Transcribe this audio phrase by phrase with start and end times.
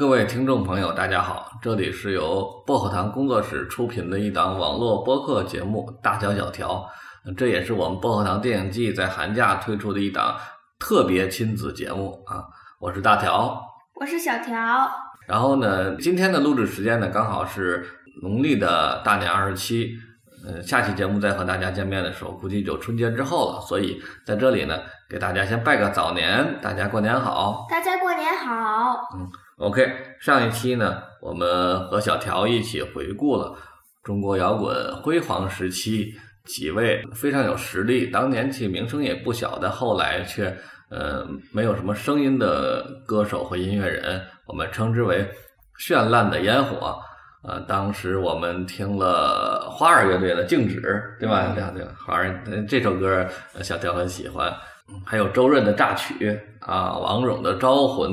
[0.00, 6.88] 各位听众朋友，大家好，这里是由薄荷糖工作室出品的一档网络播客节目《大小小条》，
[7.34, 10.34] 这也是我们薄荷糖电影季在寒假推出的一档
[10.78, 12.42] 特别亲子节目啊。
[12.78, 13.62] 我是大条，
[13.94, 14.90] 我是小条。
[15.26, 17.86] 然后呢，今天的录制时间呢，刚好是
[18.22, 19.98] 农历的大年二十七。
[20.46, 23.60] 嗯，下期节目再和大家见面的时候，估计就春节之后了。
[23.68, 27.66] 所以在这里呢，给大家先拜个早年，大家过年好。
[27.68, 29.08] 大家过年好。
[29.16, 29.28] 嗯
[29.58, 29.86] ，OK，
[30.20, 33.54] 上一期呢，我们和小条一起回顾了
[34.02, 36.14] 中国摇滚辉煌时期
[36.46, 40.46] 几位非常有实力、当年其名声也不小的，后来却
[40.90, 45.28] 呃没有什么声音的歌手和音乐人，我们称之为
[45.78, 46.98] 绚烂的烟火。
[47.42, 50.80] 呃，当时我们听了花儿乐队的《静止》，
[51.18, 51.52] 对吧？
[51.54, 53.26] 对对，花儿这首歌
[53.62, 54.54] 小调很喜欢。
[55.06, 56.14] 还有周润的《榨取》
[56.60, 58.12] 啊，王蓉的《招魂》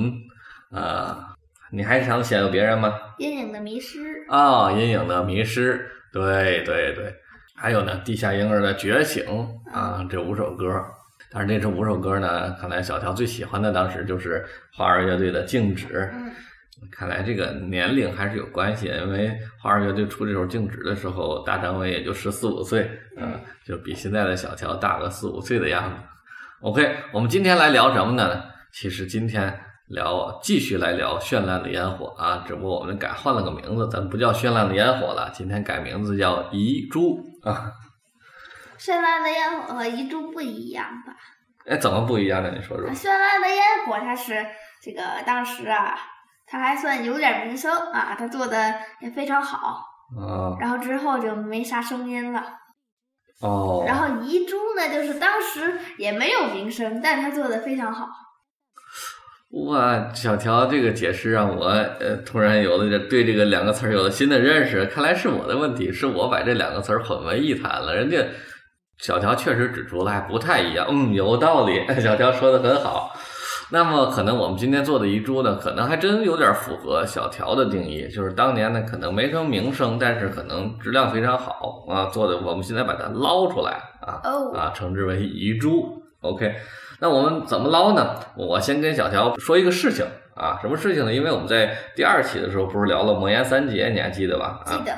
[0.77, 1.35] 啊，
[1.71, 2.93] 你还想想有别人吗？
[3.17, 7.13] 阴影的迷失啊，阴影的迷失，对对对。
[7.53, 9.25] 还有呢，地下婴儿的觉醒
[9.73, 10.81] 啊，这五首歌。
[11.29, 15.87] 但是这五首歌呢，看来小乔最喜欢的当时就是花儿乐队的《静止》。
[16.13, 16.31] 嗯。
[16.91, 25.97] 看来这个年龄还是有关系，因为花儿乐队出这首《静止》的时候，大张伟也就十四五岁，嗯，就比现在的小乔大个四五岁的样子。
[26.61, 28.43] OK，我们今天来聊什么呢？
[28.71, 37.71] 其实今天聊继续来聊绚烂的烟火啊，只不过我们改换了个名字，咱不叫绚烂的烟火了，今天改名字叫遗珠啊。
[38.79, 41.13] 绚烂的烟火和遗珠不一样吧？
[41.65, 42.51] 哎，怎么不一样呢？
[42.55, 42.89] 你说说。
[42.91, 44.45] 绚烂的烟火，它是
[44.81, 45.95] 这个当时啊。
[46.49, 49.83] 他还算有点名声啊，他做的也非常好。
[50.17, 50.55] 啊。
[50.59, 52.41] 然后之后就没啥声音了。
[53.41, 53.83] 哦。
[53.85, 58.07] 然后遗珠呢，就是当时也没有名声，但他做的非常好。
[59.69, 64.85] 哇，小乔这个解释让我呃突然有了对这个两个词儿有了新的认识。
[64.87, 67.95] 看来是我的问题，是我把这两个词儿混为一谈了。
[67.95, 68.17] 人家
[68.99, 70.85] 小乔确实指出了还不太一样。
[70.89, 71.85] 嗯，有道理。
[72.01, 73.15] 小乔说的很好。
[73.69, 84.21] 那么可能我们今天做的遗珠呢，可能还真有点符合小条的定义，就是当年呢可能没什么名声，但是可能质量非常好啊，做的我们现在把它捞出来啊
[84.55, 86.01] 啊，称之为遗珠。
[86.21, 86.55] OK，
[87.01, 88.15] 那我们怎么捞呢？
[88.37, 91.13] 我先跟小条说一个事情啊，什么事情呢？
[91.13, 94.61] 因为我们在第二期的时候不是聊了魔岩三杰，你还记得吧？
[94.65, 94.97] 记得，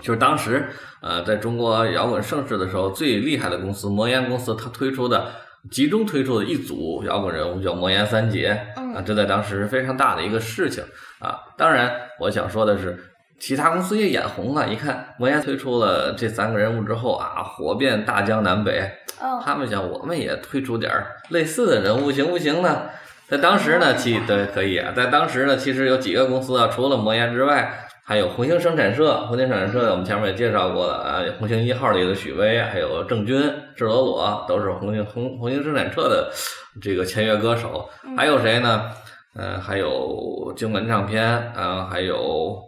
[0.00, 0.68] 就是当时
[1.00, 5.24] 呃在中国摇滚盛世的时候，最厉害的公司魔岩公司，它推出的。
[5.70, 10.82] 集中推出的一组摇滚人物叫魔岩三杰啊，这在当时是非常大的一个事情
[11.20, 11.38] 啊。
[11.56, 12.98] 当然，我想说的是，
[13.38, 14.68] 其他公司也眼红了。
[14.68, 18.90] 一看魔岩推出了这三个人物之后啊，火遍大江南北。
[19.44, 20.92] 他们想，我们也推出点
[21.28, 22.82] 类似的人物行不行呢？
[23.28, 24.92] 在当时呢，其对可以啊。
[24.94, 27.88] 在当时呢，其实有几个公司啊，除了魔岩之外。
[28.04, 31.22] 还有红星生产社，红星生产社我们前面也介绍过了啊。
[31.38, 33.40] 红星一号里的许巍，还有郑钧、
[33.76, 36.28] 智罗罗，都是红星红红星生产社的
[36.80, 37.88] 这个签约歌手。
[38.16, 38.90] 还有谁呢？
[39.36, 41.24] 嗯，还有金文唱片
[41.54, 42.60] 啊，还有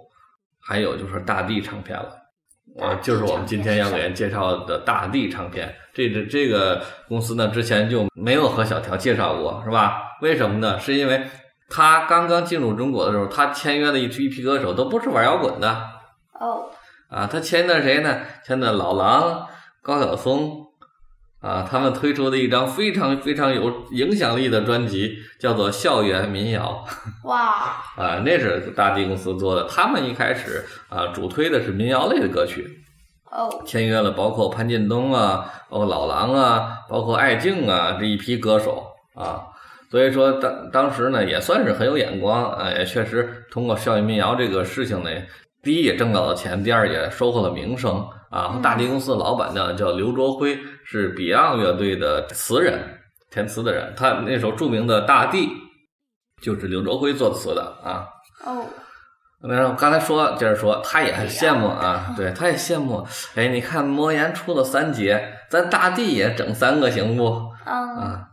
[0.62, 2.15] 还有就是大地唱片了。
[2.81, 5.75] 啊，就是我们今天要给人介绍的大地唱片。
[5.93, 10.00] 这这这个公司呢，之前就没有和小条介绍过，是吧？
[10.23, 10.78] 为什么呢？
[10.78, 11.21] 是因为。
[11.69, 15.69] 他刚刚进入中国的时候，他签约的一批一批歌手都不是玩摇滚的。
[16.39, 16.71] 哦。
[17.11, 18.19] 啊，他签的谁呢？
[18.45, 19.47] 签的老狼、
[19.83, 20.67] 高晓松，
[21.41, 26.85] 啊，他们推出的一张非常非常有影响力的专辑，叫做《校园民谣》。
[27.29, 27.77] 哇。
[27.97, 29.65] 啊，那是大地公司做的。
[29.65, 32.67] 他们一开始啊，主推的是民谣类的歌曲。
[33.31, 33.63] 哦。
[33.65, 39.45] 签约了包括潘劲东啊，包括老狼啊，包括艾敬啊这一批歌手啊。
[39.94, 45.10] 所以说当当时呢也算是很有眼光啊，也确实通过校园民谣这个事情呢，
[45.62, 48.59] 第一也挣到了钱，第二也收获了名声啊。
[48.60, 52.77] 大地公司的老板呢叫刘卓辉，是 Beyond 乐队的词人，
[53.31, 53.94] 填词的人。
[53.97, 55.47] 他那首著名的《大地》
[56.43, 58.05] 就是刘卓辉作词的啊。
[58.44, 58.66] 哦，
[59.43, 63.06] 那刚才说接着说，他也很羡慕啊， 对，他也羡慕。
[63.37, 67.26] 哎，你看魔岩出了三杰，咱大地也整三个行不？
[67.64, 68.31] 啊。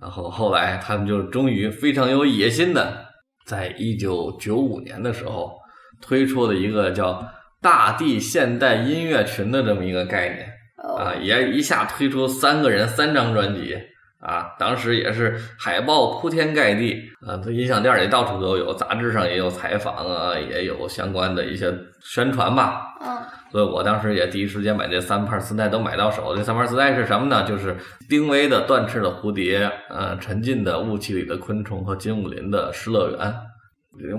[0.00, 3.06] 然后后来，他们就终于非常有野心的，
[3.44, 5.52] 在一九九五年的时候，
[6.00, 7.22] 推出了一个叫
[7.60, 10.50] “大地现代音乐群”的这么一个概念，
[10.98, 13.76] 啊，也一下推出三个人三张专辑，
[14.20, 21.72] 啊，当时也是海报铺天盖地，啊，这音响店里到处都有，杂志上也有采访啊，也有相关的一些
[22.02, 22.82] 宣传吧。
[23.00, 23.16] 嗯。
[23.50, 26.36] 所以我当时也第一时间把这三盘磁带都买到手。
[26.36, 27.42] 这三盘磁带是什么呢？
[27.44, 27.76] 就是
[28.08, 33.18] 丁薇的《断翅的蝴蝶》，呃，沉浸的雾气里的昆虫和金武林的《失乐园》。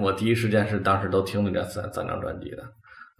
[0.01, 2.63] 我第一时间是当时都听了这三三张专辑的，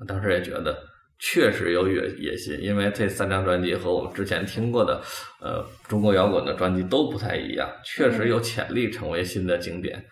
[0.06, 0.76] 当时也觉得
[1.22, 5.00] 确实有野野心，因为这三张专辑和我们之前听过的
[5.40, 10.04] 呃中国摇滚的专辑都不太一样，确实有潜力成为新的经典。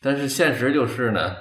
[0.00, 1.36] 但是现实就是呢，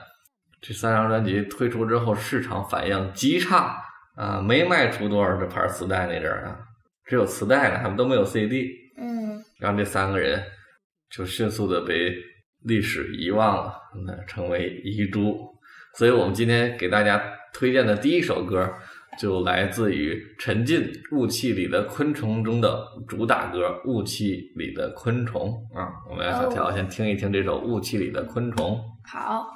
[0.61, 3.75] 这三张专辑推出之后，市场反应极差
[4.15, 6.59] 啊，没卖出多少这盘磁带那阵儿啊，
[7.05, 8.69] 只有磁带呢，他们都没有 CD。
[8.99, 10.43] 嗯，让这三个人
[11.09, 12.15] 就迅速的被
[12.65, 13.73] 历史遗忘了，
[14.05, 15.35] 那成为遗珠。
[15.97, 17.21] 所以我们今天给大家
[17.51, 18.71] 推荐的第一首歌，
[19.17, 25.89] 就来自于《沉浸雾气里的昆虫》中的主打歌《雾气里的昆虫》啊。
[26.09, 28.75] 我们让小条先听一听这首《雾气里的昆虫》。
[29.03, 29.47] 好。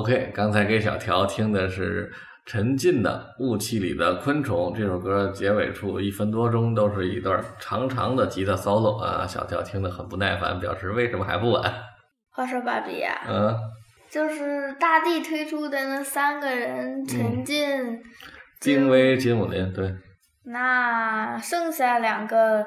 [0.00, 2.10] OK，刚才给小条听的是
[2.46, 11.70] 陈进的《雾气里的昆虫》这首歌，结尾处一分多钟都是一段长长的吉他 solo 啊，小条听得很不耐烦，表示为什么还不完？
[12.30, 13.54] 话说芭比呀，嗯，
[14.08, 18.00] 就是大地推出的那三个人，陈进、
[18.58, 19.94] 丁薇、金武林，对。
[20.46, 22.64] 那剩下两个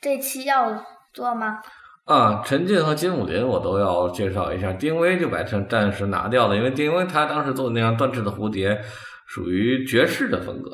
[0.00, 1.60] 这期要做吗？
[2.04, 8.74] 啊，陈进和金武林我都要介绍一下，丁薇就把成暂时拿掉了，因为丁薇他当时做的那张《断翅的蝴蝶》
[9.26, 10.70] 属于爵士的风格，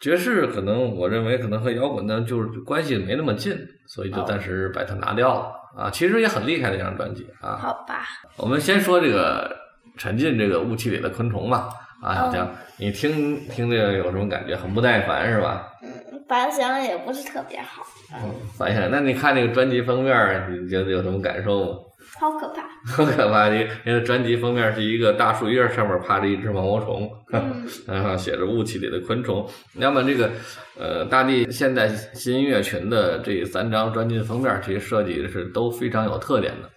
[0.00, 3.54] 爵士可能我认为可能和摇滚呢就是关系没那么近，
[3.86, 5.52] 所以就暂时把它拿掉了。
[5.76, 7.56] 啊，其实也很厉害的一张专辑啊。
[7.56, 8.02] 好吧。
[8.36, 9.54] 我们先说这个
[9.98, 11.68] 陈进这个雾气里的昆虫吧。
[12.02, 14.54] 啊，小江，你听听这个有什么感觉？
[14.54, 15.68] 很不耐烦是吧？
[15.82, 15.88] 嗯，
[16.28, 17.82] 反响也不是特别好。
[18.14, 18.88] 嗯，反响。
[18.90, 21.78] 那你看那个专辑封面，你觉得有什么感受吗？
[22.20, 22.62] 好可怕！
[22.86, 27.10] 好可怕你，那个专辑封面是一个大树叶，上面趴着一只毛毛虫，
[27.88, 29.44] 然后写着雾气里的昆虫。
[29.72, 30.30] 那么这个
[30.78, 36.70] 呃，大地现代新音乐群的这三张专辑封面，其实设计的是都非常有特点的。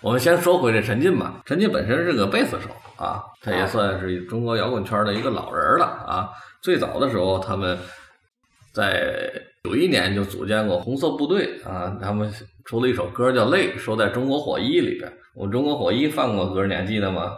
[0.00, 6.30] 我们先说回这陈进吧，陈进本身是个贝斯手啊，他也算是中国摇滚圈的一个老人了啊。
[6.62, 7.78] 最早的时候，他们
[8.72, 9.30] 在
[9.64, 12.32] 九一年就组建过红色部队啊，他们
[12.64, 15.12] 出了一首歌叫《泪》，说在《中国火一》里边。
[15.34, 17.32] 我《中国火一》放过歌，你还记得吗？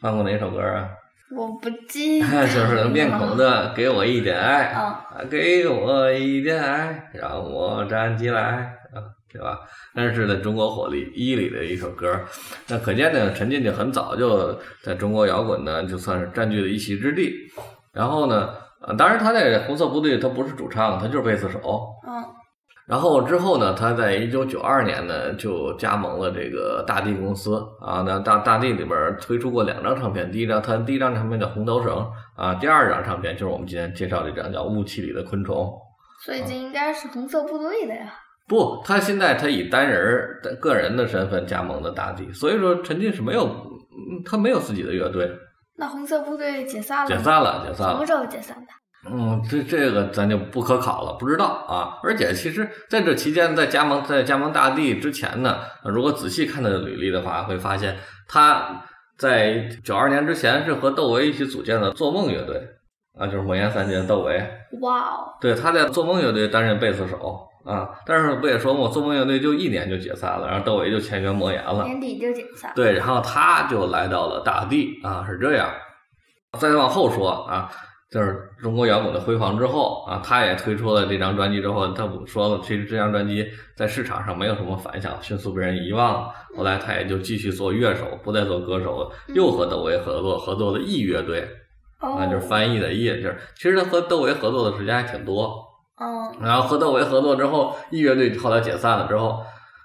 [0.00, 0.88] 放过哪首歌啊？
[1.36, 2.26] 我不记得。
[2.48, 8.42] 就是面孔的，给我一点爱啊，给我一点爱，让我站起来
[8.92, 9.00] 啊，
[9.32, 9.60] 对吧？
[9.94, 12.20] 但是在中国火力一里的一首歌，
[12.68, 17.32] 那可见呢，陈进就很早就在中国摇滚呢，就算是占据了一席之地。
[17.92, 18.54] 然后呢？
[18.82, 21.58] 啊，当然他在红色部队，他不是主唱，他就是贝斯手。
[22.06, 22.24] 嗯。
[22.84, 28.02] 然后之后呢，他在一九九二年呢就加盟了这个大地公司啊。
[28.04, 31.92] 那大大地里边推出过两张唱片，第一张他第一张唱片叫《红头绳》
[32.36, 35.56] 啊，第二张唱片就是我们今天介绍这张叫《雾气里的昆虫》。
[36.24, 38.12] 所以这应该是红色部队的呀？
[38.48, 43.48] 不，他现在他以单人的个人的身份加盟的大地，所以说陈进是没有，
[44.24, 45.30] 他没有自己的乐队。
[45.76, 47.06] 那红色部队解散了？
[47.06, 47.94] 解散了，解散了。
[47.94, 48.72] 什么时候解散的？
[49.10, 51.98] 嗯，这这个咱就不可考了，不知道啊。
[52.04, 57.96] 而且其实在这期间，在加盟在加盟大地之前呢，如果仔细看他的履历的话，会发现
[58.28, 58.84] 他
[59.18, 62.62] 在九二年之前是和窦唯一起组建的做梦乐队
[63.18, 64.40] 啊，就是魔岩三杰窦唯。
[64.80, 65.34] 哇哦！
[65.40, 72.72] 对，他在做梦乐队担任贝斯手啊，但是不也说嘛，做梦乐队就一年就解散了，然后窦唯就签约魔岩了，年底就解散。
[72.76, 75.68] 对，然后他就来到了大地啊，是这样。
[76.60, 77.68] 再往后说啊。
[78.12, 86.28] 就是中国摇滚的辉煌之后啊，他也推出了这张专辑之后，他说了，其实这张专辑在市场上没有什么反响，迅速被人遗忘了。
[86.54, 91.48] 后来他也就继续做乐手，不再做歌手了，又和窦唯合作，合作了艺乐队，
[92.00, 95.46] 啊，就是翻译的译，就是其实他和窦唯合作的时间还挺多。
[95.96, 96.36] 哦。
[96.38, 99.42] 然后和窦唯合作之后，艺乐队后来解散了之后，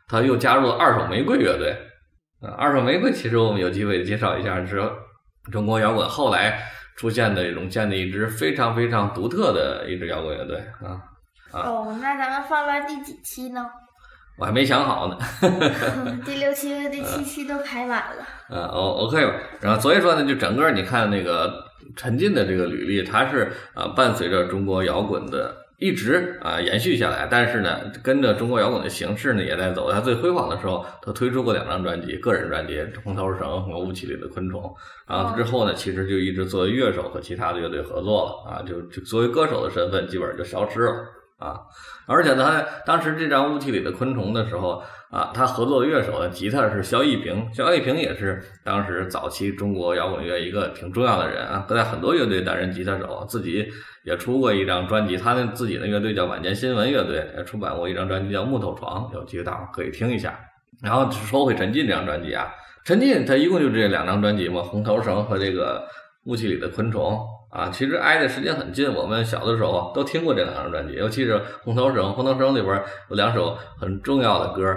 [0.09, 1.73] 他又加入了二手玫瑰乐队。
[2.41, 4.83] 啊，二手玫瑰其实我们有机会介绍一下，是
[5.49, 6.61] 中国摇滚后来。
[6.97, 10.99] 出现的涌现的一支非常非常独特的一支摇滚乐队啊
[11.51, 11.61] 啊！
[11.61, 13.65] 哦，那咱们放到第几期呢？
[14.37, 15.17] 我还没想好呢。
[16.25, 18.27] 第六期和 第七期都排满了。
[18.49, 19.33] 嗯，O OK 吧。
[19.61, 21.63] 然后所以说呢，就整个你看那个
[21.95, 29.91] 陈进的这个履历，他是啊伴随着中国摇滚的一直啊延续下来，但是呢，跟着中国摇滚的形式呢也在走。
[29.91, 34.61] 他最辉煌的时候，他推出过两张专辑，个人专辑《红头绳》和《雾气里的昆虫》。
[35.07, 40.93] 然后之后呢，其实就一直作为乐手和其他的乐队合作了啊，就就作为歌手的身份基本上就消失了
[41.37, 41.59] 啊。
[42.05, 53.67] 而且他当时这张《雾气里的昆虫》的时候啊，他合作的乐手呢，吉他是肖一平，肖一平也是当时早期中国摇滚乐一个挺重要的人啊，在很多乐队担任吉他手，自己。
[54.03, 60.39] 也出过一张专辑，他那自己的乐队叫晚间新闻乐队，也出版过一张专辑叫木头床，有机会大伙可以听一下。
[60.81, 62.47] 然后说回陈进这张专辑啊，
[62.85, 65.85] 陈进他一共就这两张专辑嘛，《红头绳》和这个
[66.23, 67.15] 《雾气里的昆虫》
[67.49, 68.93] 啊，其实挨的时间很近。
[68.93, 74.75] 我们小的时候都听过这两张专辑，尤其是《红头绳》，《红头绳》里边有两首很重要的歌，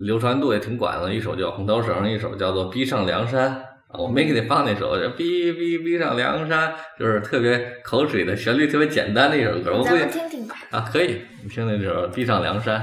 [0.00, 3.52] 流传度也挺广的，一首叫《红头绳》，一首叫做《逼上梁山》。
[3.98, 9.74] 我没给你放那首《逼逼逼上梁山》，就是特别口水的旋律，特别简单的一首歌。
[9.76, 10.54] 我咱们听听吧。
[10.70, 12.80] 啊，可以，你听那首《逼上梁山》。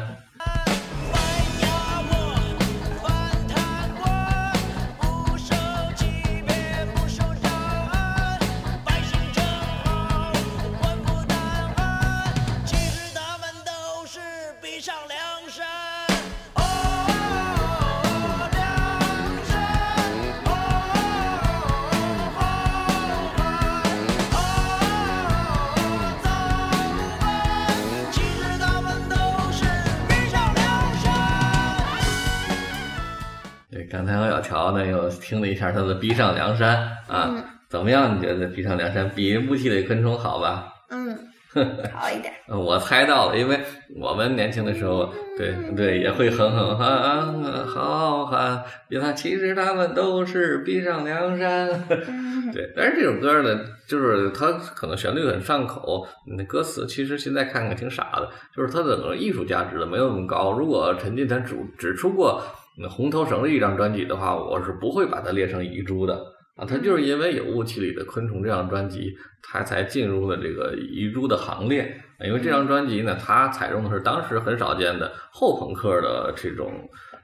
[35.23, 36.77] 听了一下他的《逼上梁山》
[37.11, 37.33] 啊，
[37.69, 38.17] 怎么样？
[38.17, 40.67] 你觉得《逼上梁山》比《雾气里昆虫》好吧？
[40.89, 41.17] 嗯，
[41.93, 42.33] 好一点。
[42.47, 43.57] 我猜到了，因为
[43.99, 51.67] 我们年轻的时候，对对也会哼哼哈，好汉，别看其实他们都是逼上梁山。
[52.53, 56.05] 对，但是这首歌呢，就是它可能旋律很上口，
[56.37, 60.51] 那歌词其实现在看看挺傻的，就是它的艺术价值的没有那么高。
[60.51, 62.43] 如果陈进他只只出过。
[62.77, 66.15] 那红头绳的一张专辑的话，我是不会把它列成遗珠的
[66.55, 66.65] 啊。
[66.65, 69.13] 它就是因为有雾气里的昆虫这张专辑，
[69.43, 71.95] 它才进入了这个遗珠的行列。
[72.25, 76.71] 因为这张专辑呢，它采用的是当时很少见的后朋克的这种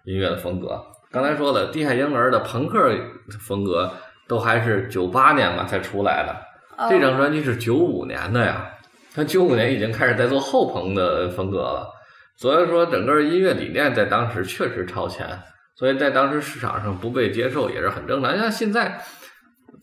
[0.03, 0.79] 音乐的风格。
[1.10, 2.91] 刚才说了，地下婴儿的朋克
[3.39, 3.91] 风格
[4.27, 8.70] 都还是九八年吧才出来的，这张专辑是九五年的呀。
[9.15, 11.89] 它九五年已经开始在做后朋的风格了。
[12.39, 15.27] 所以说，整个音乐理念在当时确实超前，
[15.75, 18.38] 所以在当时市场上不被接受也是很正常。
[18.38, 18.98] 像现在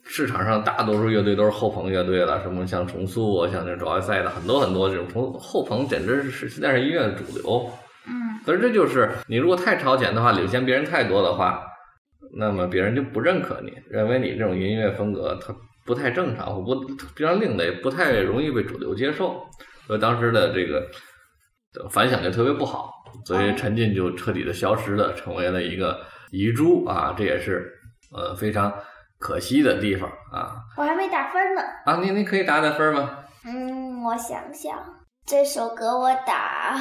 [0.03, 7.71] 市场上大多数乐队都是后朋乐队了，什么像重塑啊，像这种奥赛的很多很多这种从后朋，简直是现在是音乐的主流。
[8.07, 11.63] 嗯，所以这就是你如果太超前的话，领先别人太多的话，
[12.39, 19.43] 那么别人就不认可你，认为你这种音乐风格它不太正常，或不非常另类，不太容易被主流接受。
[19.87, 20.89] 所以当时的这个。
[21.91, 22.91] 反响就特别不好，
[23.25, 27.15] 所以陈进就彻底的消失了，成为了一个遗珠啊！
[27.17, 27.73] 这也是
[28.13, 28.73] 呃非常
[29.19, 30.57] 可惜的地方啊。
[30.77, 31.63] 我还没打分呢。
[31.85, 33.19] 啊，你你可以打打分吗？
[33.45, 34.77] 嗯，我想想，
[35.27, 36.77] 这首歌我打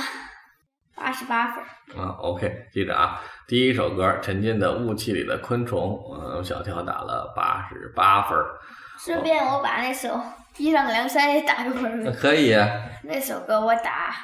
[0.95, 1.63] 八十八分。
[2.01, 5.89] 啊，OK，记着啊，第一首歌陈进的《雾气里的昆虫》，
[6.37, 8.37] 嗯，小跳打了八十八分。
[8.97, 10.09] 顺便我把那首
[10.55, 12.13] 《逼上梁山》也打个分。
[12.13, 12.55] 可以。
[13.03, 14.15] 那首歌我打。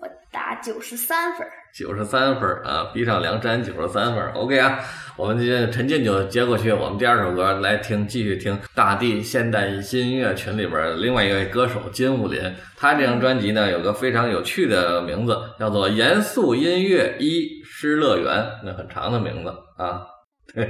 [0.00, 2.90] 我打九十三分，九十三分啊！
[2.94, 4.78] 逼上梁山九十三分，OK 啊！
[5.16, 12.40] 我们今天陈进就接过去，我们第二首歌来听，继续听大地现代新音乐群里边另外一位歌手金武林，
[12.76, 18.32] 他这张专辑呢有个非常有趣的名字，叫做《严肃音乐一失乐园》，
[18.64, 20.02] 那很长的名字啊。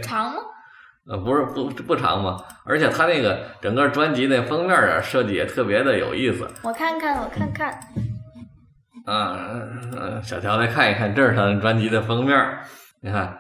[0.01, 0.39] 长吗？
[1.11, 2.39] 呃，不是不不长吗？
[2.65, 6.47] 而且他那个整个专辑那封面啊设计也特别的有意思。
[6.63, 7.79] 我看看，我看看。
[9.09, 9.39] 啊，
[9.99, 12.37] 嗯，小乔来看一看，这是他的专辑的封面
[13.01, 13.35] 你看，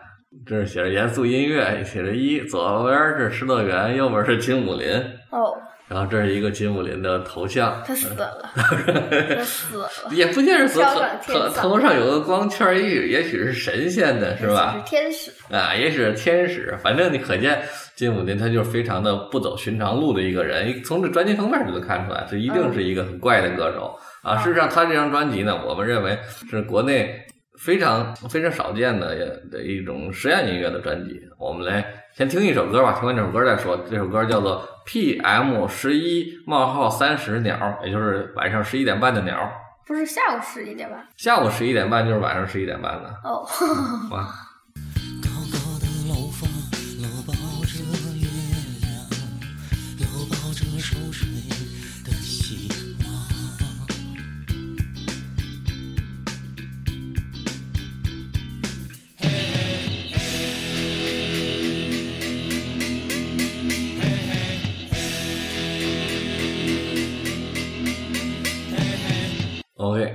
[0.47, 4.97] 这是写着严肃音乐，写着一，左边是失乐园，右边是金武林。
[5.31, 5.53] 哦。
[5.89, 7.83] 然后这是一个金武林的头像。
[7.87, 8.31] 他死了。
[8.55, 9.89] 他死了。
[10.11, 10.81] 也不见是死，
[11.27, 14.75] 头头上有个光圈，也许也许是神仙的，是吧？
[14.77, 15.31] 是天使。
[15.51, 17.59] 啊，也许是天使，反正你可见
[17.95, 23.99] 金武林他就是非常的不走寻常路的一个人，从这专辑封面就能看出来，这一定是一个很怪的歌手。
[24.23, 26.19] 啊，事实上，他这张专辑呢，我们认为
[26.51, 27.27] 是国内
[27.59, 31.21] 非常非常少见的的一种实验音乐的专辑。
[31.39, 31.85] 我们来
[32.15, 33.77] 先听一首歌吧，听完这首歌再说。
[33.89, 39.37] 这首歌叫做 PM 十一冒号三十鸟，也就是晚上十一点半的鸟。
[39.87, 41.03] 不是下午十一点半。
[41.17, 43.09] 下午十一点半就是晚上十一点半的。
[43.25, 43.47] 哦。
[44.11, 44.29] 哇。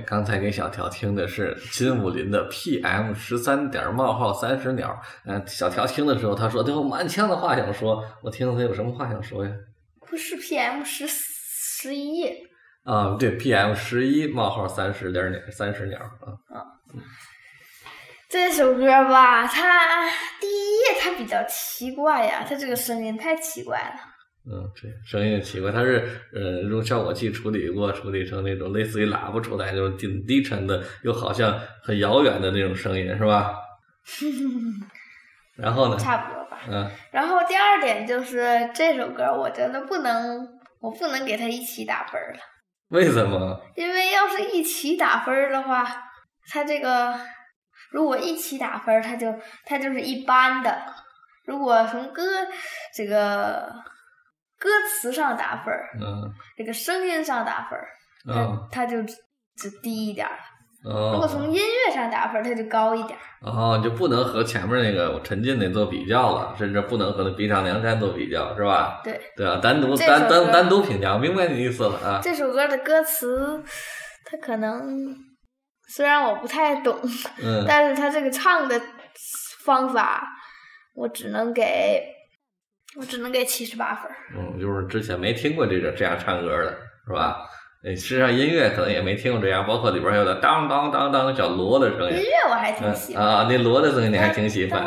[0.06, 5.00] 刚才给小条听的是金武林的 PM 十三点冒号三十秒。
[5.24, 9.50] 嗯，小条听的时候，他说他有满腔的话想说，我听听他有什么话想说呀？
[10.08, 12.26] 不是 PM 十十一
[12.84, 16.28] 啊，对，PM 十一冒号三十点鸟三十鸟啊。
[16.54, 16.62] 啊，
[18.28, 20.08] 这首歌吧，它
[20.40, 24.13] 第一，它比较奇怪呀，它这个声音太奇怪了。
[24.46, 33.54] 嗯，对，声音奇怪，它是呃用效果器处理过，处理成那种类似于喇叭出来那种挺低沉的，又好像很遥远的那种声音，是吧？
[35.56, 35.96] 然后呢？
[35.96, 36.60] 差不多吧。
[36.68, 36.90] 嗯。
[37.10, 40.46] 然后第二点就是这首歌，我觉得不能，
[40.80, 42.38] 我不能给它一起打分了。
[42.88, 43.58] 为什么？
[43.76, 45.86] 因为要是一起打分的话，
[46.50, 47.18] 它这个
[47.92, 49.34] 如果一起打分，它就
[49.64, 50.84] 它就是一般的。
[51.46, 52.22] 如果从歌
[52.94, 53.72] 这个
[54.58, 57.86] 歌词上打分儿，嗯，这个声音上打分儿，
[58.28, 60.38] 嗯，它就只低一点儿。
[60.84, 61.12] 哦。
[61.14, 63.22] 如果从音乐上打分，它就高一点儿。
[63.40, 69.00] 哦，就不能和前面那个陈进那做比较了，甚至不能和那逼上梁山做比较，是吧？
[69.04, 69.20] 对。
[69.36, 72.20] 对啊，单独单单单独评价，明白你意思了啊。
[72.22, 73.62] 这首歌的歌词，
[74.24, 75.14] 它可能
[75.88, 76.98] 虽然我不太懂，
[77.42, 78.80] 嗯， 但是它这个唱的
[79.64, 80.26] 方法，
[80.94, 82.02] 我只能给，
[82.96, 84.10] 我只能给七十八分。
[84.36, 87.38] 嗯，就是之前没听过这个这样唱歌的，是吧？
[87.84, 92.16] 实际上音乐可能也没听过这样，包括里边有的当当当当小锣的声音。
[92.16, 94.82] 音乐我还挺喜欢啊，那锣的声音你还挺喜欢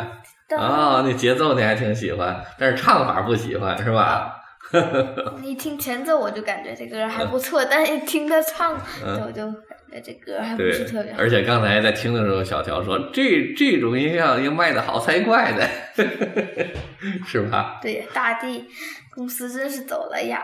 [0.56, 4.34] 啊，那节奏你还挺喜欢，但是唱法不喜欢是吧？
[5.42, 8.74] 一听前奏我就感觉这歌还不错，但一听他唱，
[9.04, 9.67] 我就感觉
[10.04, 11.18] 这歌还不是特别好。
[11.18, 15.68] 而且刚才在听的时候，小乔说这这种音效要卖的好才怪的，
[17.26, 17.78] 是吧？
[17.82, 18.66] 对，大地
[19.14, 20.38] 公司真是走了眼。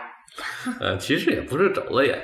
[0.79, 2.19] 呃，其实也不是走了眼。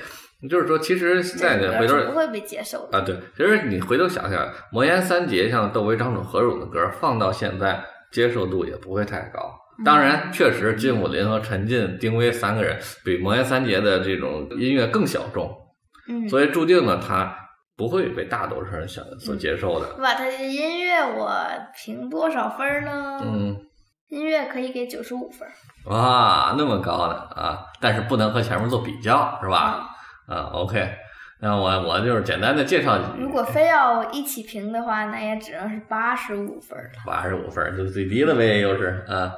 [0.49, 3.01] 就是说，其实现在呢，回头不会被接受啊。
[3.01, 7.79] 对，其实你回头想想，魔岩三杰像窦唯、张楚、何勇的歌，放到现在
[8.11, 9.55] 接受度也不会太高。
[9.85, 15.55] 当然，确实金武林和陈进、丁薇三个人比魔岩三杰的这种音乐更小众，
[16.11, 17.35] 嗯，所以注定呢，他
[17.77, 19.87] 不会被大多数人想所接受的。
[20.01, 21.31] 把他的音乐我
[21.75, 23.19] 评多少分呢？
[23.23, 23.55] 嗯，
[24.09, 25.47] 音乐可以给九十五分。
[25.85, 27.65] 哇，那么高呢啊！
[27.79, 29.87] 但是不能和前面做比较，是吧？
[30.27, 30.87] 啊，OK，
[31.41, 32.99] 那我我就是简单的介绍。
[33.17, 36.89] 如果非要一起评的话，那也只能是八十五分了。
[37.05, 39.33] 八十五分就最低了呗，又是啊。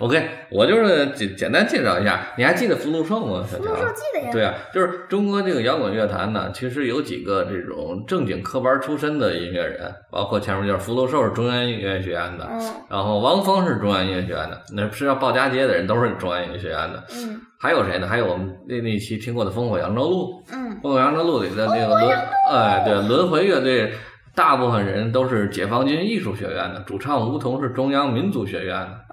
[0.00, 2.20] OK，我就是简简单介绍一下。
[2.36, 3.44] 你还记得福禄寿吗？
[3.48, 4.30] 福禄寿记得呀。
[4.32, 17.40] 对啊，就是中国这个摇滚乐坛呢，其实有几个这种正经科班出身的音乐人，包括前面就是福禄寿是中央音乐学院的，嗯，然后汪峰是中央音乐学院的，那是要报家街的人都是中央音乐学院的，嗯。
[17.56, 18.06] 还有谁呢？
[18.06, 22.18] 还有我们那那期听过的《烽火扬州路》，嗯，《烽火扬州路》里的那个轮，
[22.50, 23.90] 哎，对，轮回乐队，
[24.34, 29.03] 大部分人都是解放军艺术学院的，主唱吴彤是中央民族学院的，哦，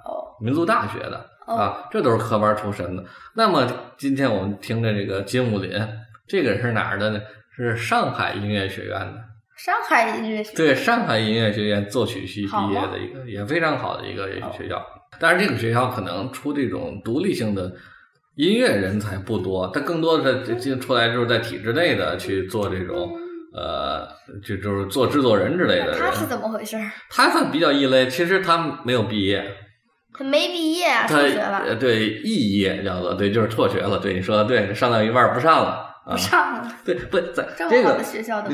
[0.42, 3.04] 民族大学的，啊，这都是科班出身的。
[3.36, 5.72] 那么今天我们听的这个金武林，
[6.28, 7.22] 这个人是哪儿的呢？
[7.56, 9.14] 是上海音乐学院的，
[9.56, 14.82] 上海音乐学对，上海音乐学院作曲系毕业的一个也非常好的一个学校。
[15.20, 17.72] 但是这个学校可能出这种独立性的。
[18.36, 23.12] 音乐人才不多，他更多的是进出来就是在体制内的去做这种，
[23.54, 24.08] 呃，
[24.42, 25.94] 就就是做制作人之类的。
[26.00, 26.78] 他是怎么回事？
[27.10, 29.44] 他算比较异类，其实他没有毕业，
[30.22, 31.76] 他没毕业啊，辍学了。
[31.76, 33.98] 对，肄业叫做对，就是辍学了。
[33.98, 36.72] 对，你说的对，上到一半不上了，不上了。
[36.86, 37.98] 对，不咱这个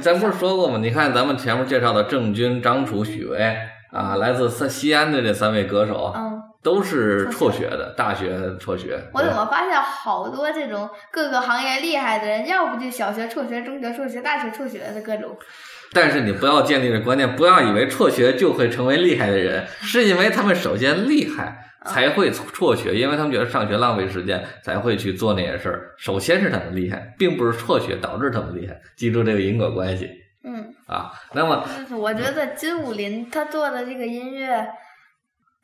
[0.01, 0.79] 咱不是说过吗？
[0.81, 3.57] 你看咱们前面介绍的郑钧、张楚、许巍
[3.91, 6.41] 啊，来自三西安的这三位歌手，嗯。
[6.63, 8.99] 都是辍学的，大学辍学。
[9.13, 15.37] 我怎么发现好多这种各个行业厉害的人，要不就小学辍学，中学辍学，大学辍学的各种。
[15.91, 25.93] 但是你不要建立这观念，不要以为辍学就会成为厉害的人，是因为他们首先厉害才会辍学，因为他们觉得上学浪费时间，才会去做那些事儿。
[25.97, 28.79] 首先是他们厉害，并不是辍学导致他们厉害。
[28.95, 30.09] 记住这个因果关系。
[30.43, 30.73] 嗯。
[30.87, 31.65] 啊，那么
[31.97, 34.67] 我觉得金武林他做的这个音乐。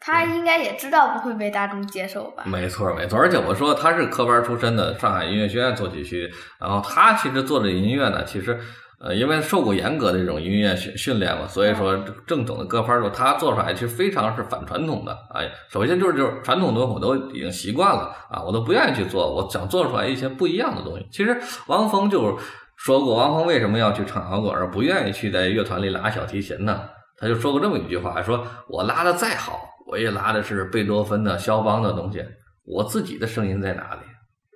[0.06, 2.44] 他应该也知道不会被大众接受吧？
[2.46, 3.18] 没错，没错。
[3.18, 6.30] 而且我说他是科班出身的，上海音乐学院作曲系。
[6.60, 8.60] 然后他其实做的音乐呢，其实
[9.04, 15.12] 呃，因为受过严格的这种音乐训训练嘛，所以说正统的歌班儿，他做出来其实非常是反传统的。
[15.34, 21.06] 哎，首先就是就是传统的我都已经习惯了啊，我都不愿意去做，我想做出来一些不一样的东西。
[21.12, 21.38] 其实
[21.68, 22.40] 王峰就
[22.78, 26.82] 说过，王峰为什么要去唱摇滚，而不愿意去在乐团里拉小提琴呢？
[27.18, 29.60] 他就说过这么一句话，说我拉的再好。
[29.86, 32.24] 我也拉的是贝多芬的、肖邦的东西，
[32.66, 34.00] 我自己的声音在哪里？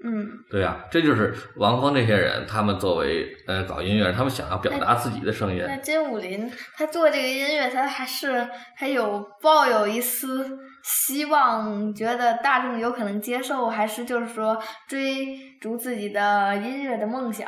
[0.08, 5.62] 嗯，对呀、这就是王峰这些人，他们作为呃搞音乐，他们想要表达自己的声音。
[5.67, 17.46] 那金武林他做这个音乐，他还是还有抱有一丝希望，觉得大众有可能接受，还是就是说追逐自己的音乐的梦想？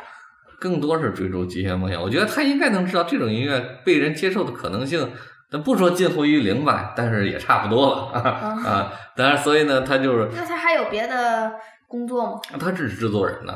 [0.60, 2.02] 更多是追逐极限梦想。
[2.02, 5.10] 我觉得他应该能知道这种音乐被人接受的可能性，
[5.50, 8.12] 咱不说近乎于零吧，但是也差不多了
[8.68, 8.92] 啊！
[9.16, 11.50] 当然，所以呢，他就是那他还有别的
[11.90, 12.40] 工作吗？
[12.60, 13.52] 他只是制作人呢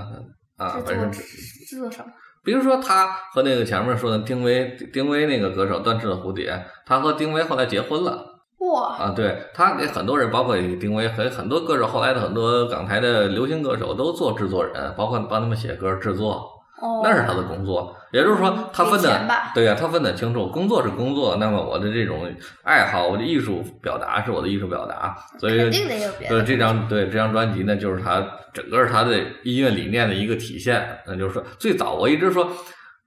[0.56, 2.12] 啊，制本身作制作什么？
[2.42, 8.26] 比如说他和那个前面说的丁薇，丁薇那个歌手断翅的蝴蝶，他和丁薇后来结婚了。
[8.58, 16.42] 哇，啊，对他给很多人，包括丁薇和很多歌手，后来的很多港台的流行歌手都做制作人，包括帮他们写歌、制作，
[16.84, 17.96] 哦，那是他的工作。
[18.12, 22.30] 也就是说，他分的对呀、他分得清楚，工作是工作，那么我的这种
[22.62, 26.36] 爱好，我的艺术表达是我的艺术表达，所以肯定得有别的。
[26.36, 30.86] 对这张对这张专辑呢，就是他整个他的音乐理念的一个体现。
[31.06, 32.46] 那就是说，最早我一直说，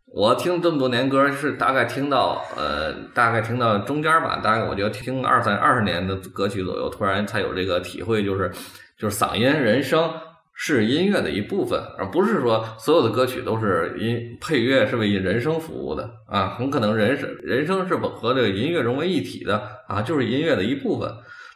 [0.07, 8.51] 我听这么多年歌，是大概听到呃，大概听到中间吧，大概我觉得听二三二十年的歌曲左右，突然才有这个体会，就是
[8.99, 10.11] 就是嗓音人声。
[10.59, 21.07] 是音乐的一部分，而不是说所有的歌曲都是音配乐是为人声服务的啊，很可能人声人声是和这个音乐融为一体的啊，就是音乐的一部分。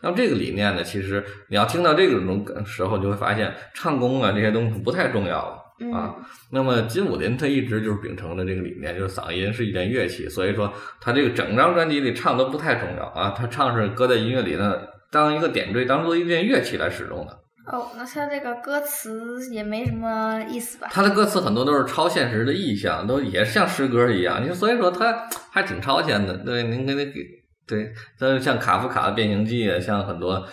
[0.03, 5.55] 那么这个理念呢，其实你要听到这种时候，就会发现唱功啊这些东西不太重要了
[5.95, 6.15] 啊。
[6.15, 14.79] 嗯，那么金武林他一直就是秉承的这个理念，就是嗓音是一件乐器，所以说他这个整张专辑里唱都不太重要啊，他唱是搁在音乐里呢，
[15.11, 17.39] 当一个点缀，当做一件乐器来使用的。
[17.67, 20.88] 哦，那他这个歌词也没什么意思吧？
[20.91, 26.36] 他的歌词很多都是超现实的意象，都也像诗歌一样，你所以说他还挺超前的。
[26.38, 27.21] 对，您给那给
[27.67, 30.45] 对，但是像卡夫卡的《变形记》啊，像很多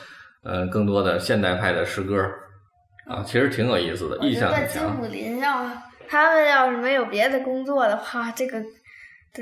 [0.44, 2.14] 呃更多的现代派的诗歌
[3.06, 5.00] 啊，其实挺有意思的，意象很强。
[5.00, 5.64] 武林要
[6.06, 8.62] 他们要是没有别的工作的话，这个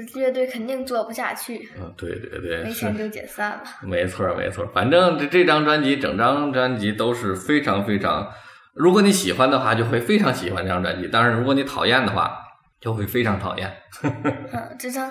[0.05, 3.63] 这乐队肯定做不下去，嗯，对对对，没钱就解散了。
[3.83, 8.31] 没错儿没错儿，反正这这张专辑，整张专辑都是非常非常，
[8.75, 12.39] 如果你喜欢的话，就会非常喜欢这张专辑；但是如果你讨厌的话，
[12.81, 13.73] 就会非常讨厌。
[14.03, 15.11] 嗯， 这张，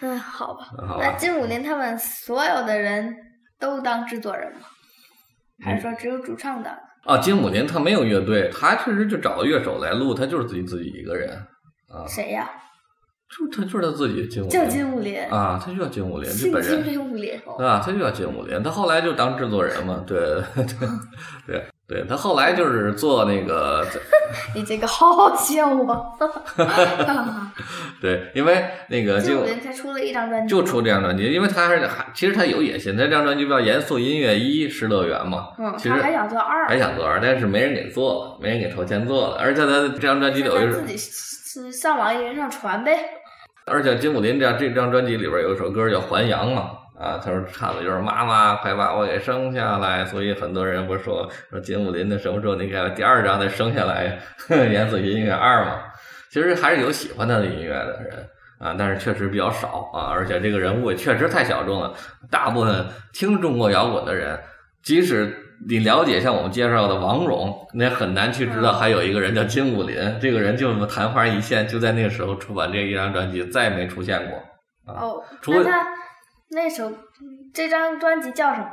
[0.00, 0.64] 嗯，好吧。
[0.86, 3.14] 好吧，那金武林他们所有的人
[3.58, 4.60] 都当制作人吗？
[5.64, 6.72] 还是说只有主唱当？
[7.04, 11.30] 啊，金武林他没有乐队，他确实就找个乐手来录，他就是自己自己一个人
[11.88, 12.48] 啊，谁呀？
[13.30, 17.40] 就他就是他自己金武叫金武林，啊，他就叫金武林，这姓本人金武林。
[17.44, 20.64] 哦啊，他就叫金武林，他后来就当制作人嘛，对对
[21.46, 23.86] 对对，他后来就是做那个
[24.54, 26.10] 你这个好好笑啊！
[28.02, 42.98] 对，因为那个金金武林才出了一张专辑，就出这张专辑，因为他还是还其实他有野心，他这张专辑叫《严肃音乐一失乐园》嘛，嗯，其实他还想做二，还想做二，但是没人给做了，没人给投钱做了，而且他这张专辑里有一首那他自己是上网一人上传呗。
[43.70, 55.82] 而且金武林这这张专辑里边有一首歌叫《还阳》嘛，啊，他说唱的就是妈妈快把我给生下来，所以很多人不是说说金武林的什么时候你给第二张再生下来， 严肃音乐二嘛，
[56.30, 58.28] 其实还是有喜欢他的音乐的人
[58.58, 61.94] 啊，但是确实比较少啊，而且这个人物也确实太小众了，
[62.30, 64.38] 大部分听中国摇滚的人，
[64.82, 65.34] 即使
[65.68, 74.38] 你了解像我们介绍的王蓉，那很难去知道还有一个人叫金武林，这个人就昙花一现，就在那个时候出版这一张专辑，再也没出现过。
[74.94, 75.88] 哦，除了那他
[76.50, 76.90] 那首
[77.52, 78.66] 这张专辑叫什么？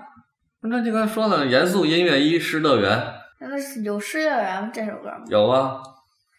[0.62, 5.24] 那就刚才说了，严肃音乐一失乐园那是有《失乐园》这首歌吗？
[5.28, 5.80] 有啊，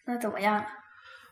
[0.06, 0.64] 那怎么样？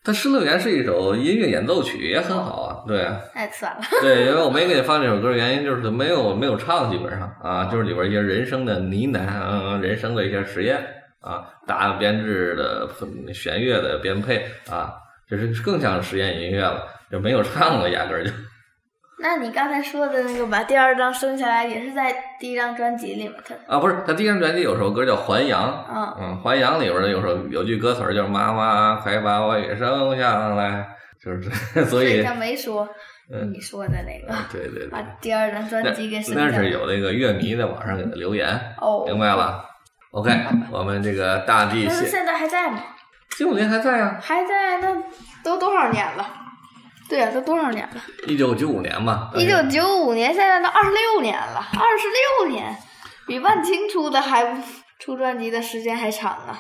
[0.07, 2.85] 它失乐园是一首音乐演奏曲，也很好啊。
[2.87, 10.79] 对太惨了，对，因为我没给你放这首歌原因就是它没有没有唱，基本上啊，就是里边一些人声的呢喃，嗯人声的一些实验
[11.21, 12.89] 啊，大编制的
[13.35, 14.95] 弦乐的编配啊，
[15.29, 18.31] 就是更像实验音乐了，就没有唱了，压根儿就。
[19.19, 23.57] 那你刚才说的那个把第二张生下来，也是在第一张专辑里面的。
[23.67, 30.87] 啊，不是，他第一张专辑有首歌叫《还阳》，嗯，嗯，《还阳》里边儿有首有句歌词儿叫“妈妈快把我也生下来”，
[31.23, 31.41] 就是
[31.75, 32.87] 这 所以他没说
[33.33, 36.51] 嗯你说的那个，对对对把，第二张专辑给生下来。
[36.51, 38.49] 那是有那个乐迷在网上给他留言，
[38.81, 39.65] 哦，明白了
[40.11, 40.31] ？OK，
[40.71, 42.83] 我们这个大地现在还在吗？
[43.31, 44.95] 金武林还在啊，还在，那
[45.43, 46.27] 都多少年了？
[47.09, 48.03] 对呀、都多少年了？
[48.27, 52.09] 一九九五年吧，一九九五年，现在都二十六年了，二十
[52.45, 52.77] 六年，
[53.27, 54.61] 比万青出的还
[54.99, 56.59] 出专辑的时间还长啊！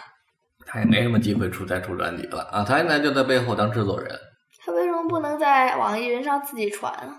[0.66, 4.16] 他也没什么机会出再出专辑了啊，他现在就在背后当制作人。
[4.64, 7.18] 他为什么不能在网易云上自己传啊？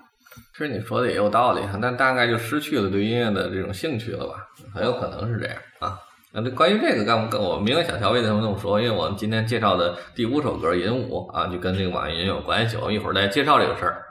[0.53, 4.35] 其实你说的也有道理，但大概就失去了对音乐的这种兴趣了吧，
[4.73, 5.97] 很有可能是这样啊。
[6.37, 12.77] 啊，对，关于这个，刚跟我明白小乔为什么这么说，因为我们今天介绍的第五首歌《银舞》啊，就跟这个网易云有关系。
[12.77, 14.03] 我们一会儿再介绍这个事儿。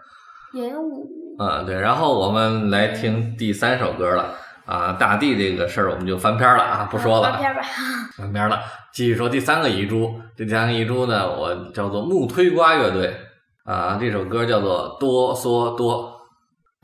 [0.53, 1.07] 银舞。
[1.39, 4.35] 嗯，对，然后我们来听第三首歌了。
[4.65, 7.31] 啊，大地这个事儿我们就翻篇了啊，不说了。
[7.31, 7.62] 翻篇吧。
[8.17, 8.61] 翻篇了，
[8.93, 10.12] 继续说第三个遗珠。
[10.37, 13.15] 这第三个遗珠呢，我叫做木推瓜乐队
[13.65, 16.12] 啊，这首歌叫做哆嗦哆，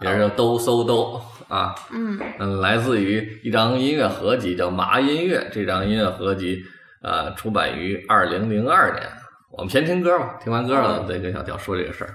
[0.02, 1.20] 也是叫哆嗦哆
[1.52, 1.74] 啊。
[1.92, 5.46] 嗯嗯，来自于一张音乐合集，叫麻音乐。
[5.52, 6.64] 这张音乐合集
[7.02, 9.02] 呃，出版于二零零二年。
[9.50, 12.14] 我们先听歌吧，听完歌了再跟小调说这个事儿。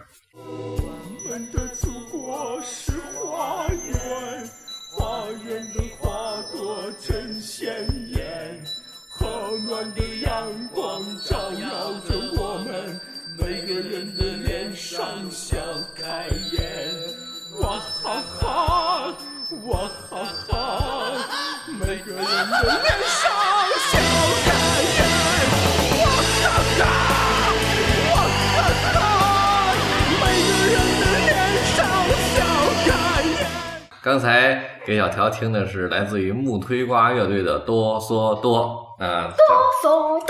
[34.02, 38.86] 刚才给小条听的是来自于木推瓜乐队的哆嗦哆。
[39.00, 39.46] 啊，哆
[39.84, 40.28] 嗦哆，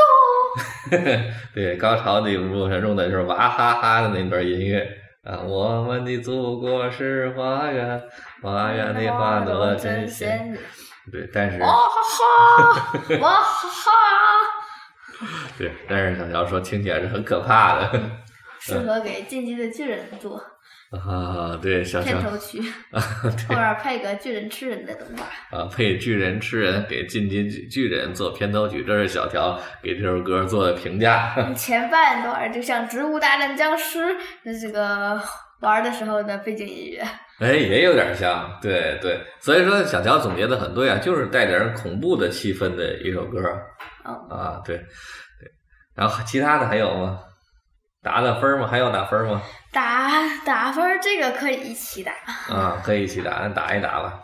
[1.53, 4.85] 对，高潮的一部分用的就是娃哈哈的那段音乐
[5.23, 5.39] 啊。
[5.45, 8.01] 我们的祖国是花园，
[8.41, 10.57] 花园的花朵真鲜艳。
[11.11, 11.83] 对，但是哇哈
[12.57, 13.91] 哈，哇哈哈。
[15.57, 18.01] 对，但是小乔说听起来是很可怕的，
[18.61, 20.39] 适合给进击的巨人做。
[20.89, 22.61] 啊，对，小乔片头曲，
[22.93, 31.35] 后边配个巨人吃人的动画啊，配巨人吃人给进击巨人做片头曲，这是小乔给这首歌做的评价。
[31.55, 33.99] 前半段就像《植物大战僵尸》
[34.45, 35.21] 的这个
[35.61, 37.01] 玩的时候的背景音乐，
[37.39, 43.39] 哎，也有点像，对对，所以说小乔总结的很对啊，就是带点恐怖的气氛的一首歌。
[44.03, 44.85] 啊，对对，
[45.95, 47.19] 然后其他的还有吗？
[48.03, 48.67] 打打分吗？
[48.67, 49.41] 还要打分吗？
[49.73, 50.11] 打
[50.45, 52.13] 打分，这个可以一起打。
[52.53, 54.21] 啊，可以一起打，那打一打吧。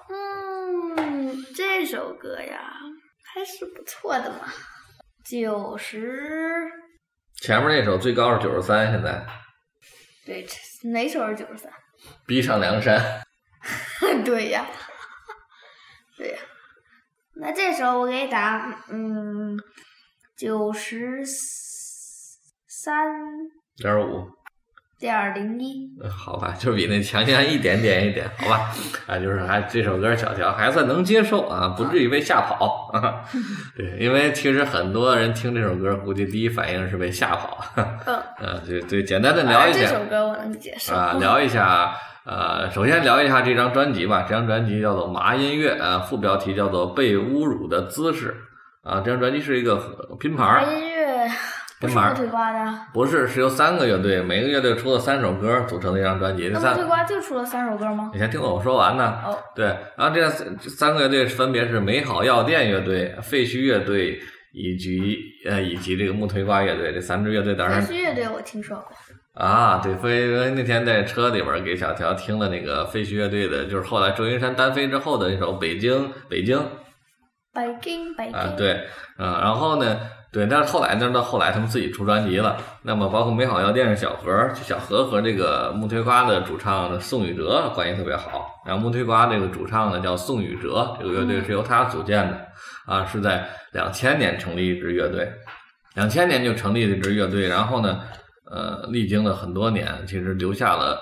[0.98, 2.74] 嗯，这首歌呀，
[3.34, 4.48] 还是不错的嘛。
[5.26, 6.70] 九十。
[7.42, 9.26] 前面那首最高是九十三，现在。
[10.26, 10.48] 对，
[10.92, 11.72] 哪首是九十三？
[12.26, 13.22] 逼上梁山。
[14.26, 14.66] 对呀，
[16.18, 16.40] 对呀。
[17.36, 19.58] 那这首我给打，嗯，
[20.38, 21.24] 九十
[22.68, 23.06] 三。
[23.78, 24.30] 点五，
[25.04, 28.72] 点零一，好吧，就比那强强一点点一点，好吧，
[29.06, 33.20] 啊，就是还这首歌小乔还算能接受啊，不至于被吓跑啊。
[33.76, 37.58] 对，因为其实很多人听这首歌，估计第一反应是被吓跑。
[37.76, 48.34] 嗯，啊，对对，简单的聊一下这首歌我能接受啊，聊一下，呃，首先聊一下这张专辑吧，这张专辑叫做《麻音乐》，啊，副标题叫做《被侮辱的姿势》，
[48.90, 49.76] 啊，这张专辑是一个
[50.18, 50.64] 拼盘。
[50.66, 50.93] 麻音乐。
[51.84, 56.48] 不是木推瓜的，不是，是由三个乐队，每个乐队出了三首歌组成的一张专辑。
[56.48, 58.10] 那木推瓜就出了三首歌吗？
[58.14, 59.22] 你先听我说完呢。
[59.26, 59.66] 哦，对，
[59.98, 60.30] 然后这
[60.70, 64.18] 三个乐队分别是美好药店乐队、废墟乐队
[64.54, 66.94] 以及呃以及这个木推瓜乐队。
[66.94, 67.82] 这三支乐队当然。
[67.82, 68.88] 废墟乐队我听说过。
[69.34, 76.58] 啊，对，飞那天在车里边给小乔听了那个废墟乐队的，就是后来周云山单飞之后的那首《北京北京》。
[77.54, 78.34] 北京北京。
[78.34, 78.88] 啊，对，
[79.20, 80.00] 嗯，然后呢？
[80.34, 81.12] 对，但是后来呢？
[81.12, 82.58] 到后来他们自己出专辑了。
[82.82, 88.48] 那么，包括美好药店的小何，小何和这个木推瓜的主唱宋宇哲关系特别好。
[88.66, 92.48] 然后木推瓜这个主唱呢叫宋宇哲，这个乐队是由他组建的。
[92.88, 95.32] 啊，是在两千年成立一支乐队，
[95.94, 97.48] 两千年就成立了一支乐队。
[97.48, 98.02] 然后呢，
[98.52, 101.00] 呃，历经了很多年，其实留下了。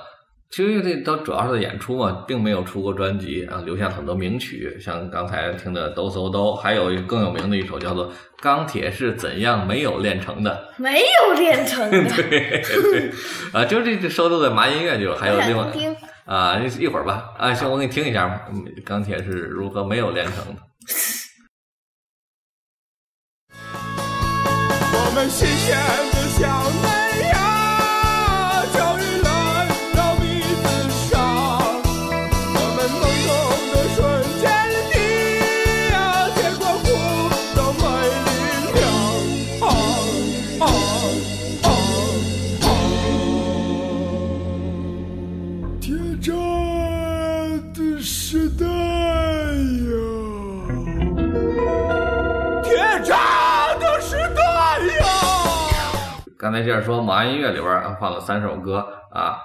[0.52, 8.10] 其实乐队都主要是在演出嘛，并没有出过专辑啊，留下很多名曲，像刚才听的《哆嗦哆》，还有一更有名的一首叫做
[8.42, 13.12] 《钢铁是怎样没有炼成的》， 没有炼成的， 对对
[13.54, 15.72] 啊，就这这收录在麻音乐就还有另外
[16.26, 18.46] 啊，一会儿吧啊，行，我给你听一下，
[18.84, 20.62] 钢铁是如何没有炼成的。
[24.94, 25.78] 我们新鲜
[26.12, 27.01] 的小
[56.42, 58.80] 刚才接着说，马音乐里边放了三首歌
[59.12, 59.38] 啊，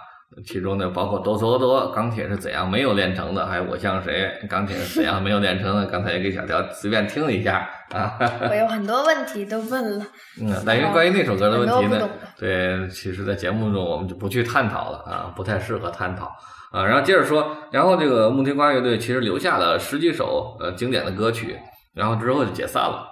[0.47, 5.85] 其中呢，包括哆嗦哆钢铁是怎样没有炼成的，还有我像谁钢铁是怎样没有炼成的。
[5.85, 8.17] 刚才也给小条随便听了一下啊。
[8.49, 10.07] 我有很多问题都问了。
[10.41, 16.35] 嗯，但是关于那首歌的问题呢对，其实在节目中我们就不去探讨了啊，不太适合探讨
[16.73, 16.83] 啊。
[16.83, 21.59] 然后接着说，然后这个木推瓜乐队其实留下了十几首呃经典的歌曲，
[21.95, 23.07] 然后之后就解散了，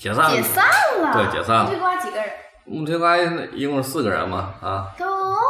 [0.00, 0.64] 解散了，解散
[1.00, 1.12] 了。
[1.12, 2.26] 对解散了木推瓜几个人？
[2.64, 3.16] 木推瓜
[3.52, 4.88] 一共是四个人嘛啊。
[4.98, 5.04] 都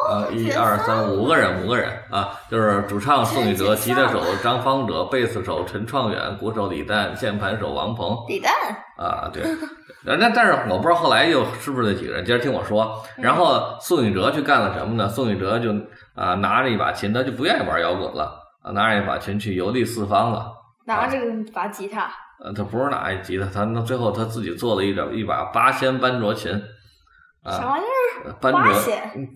[0.08, 8.52] 呃，一二三五个人，五个人啊，就是主唱宋宇哲，吉他手张方哲，贝斯手陈创远，鼓手李诞，键盘手王鹏李诞。
[8.96, 9.42] 啊，对。
[10.02, 13.00] 那但但是我不知道后来又是不是那几个人，接着听我说。
[13.18, 15.08] 然后宋宇哲去干了什么呢？
[15.08, 15.70] 宋宇哲就
[16.14, 20.50] 啊拿着一把琴，他就不愿意玩摇滚了啊，拿着一把琴去游历四方了。
[20.86, 21.18] 拿着
[21.52, 22.10] 把吉他，
[22.42, 26.60] 呃，他不是拿一吉他，他那最后他自己做了一把一把八仙班卓琴。
[27.42, 27.84] 啊，啥玩意
[28.26, 28.32] 儿？
[28.40, 28.74] 班卓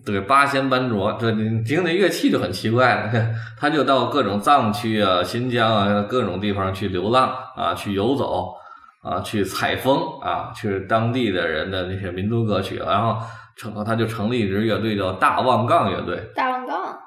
[0.05, 3.11] 对八仙班卓，这你听那乐器就很奇怪了，
[3.59, 8.53] 他就到各种藏区啊、新疆啊各种地方去流浪啊，去游走
[9.01, 13.17] 啊，去采风啊，去当地的人的那些民族歌曲，然后
[13.55, 16.54] 成他就成立一支乐队叫大旺杠乐队，大。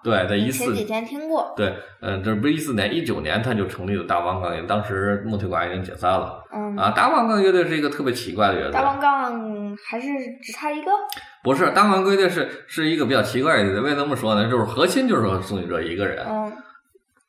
[0.02, 1.52] 对，在一四前几天听过。
[1.56, 6.76] 对，嗯，这不是一四年，一九年他就成立了大王杠乐队，当时木腿管已经解散了嗯。
[6.76, 6.90] 啊。
[6.90, 10.08] 大王杠乐队是一个特别奇怪的乐队，大王杠还是
[10.42, 10.90] 只差一个？
[11.42, 14.50] 不是，大王乐队是是一个比较奇怪的乐队，为什么说呢？
[14.50, 16.52] 就是核心就是宋宇哲一个人，嗯，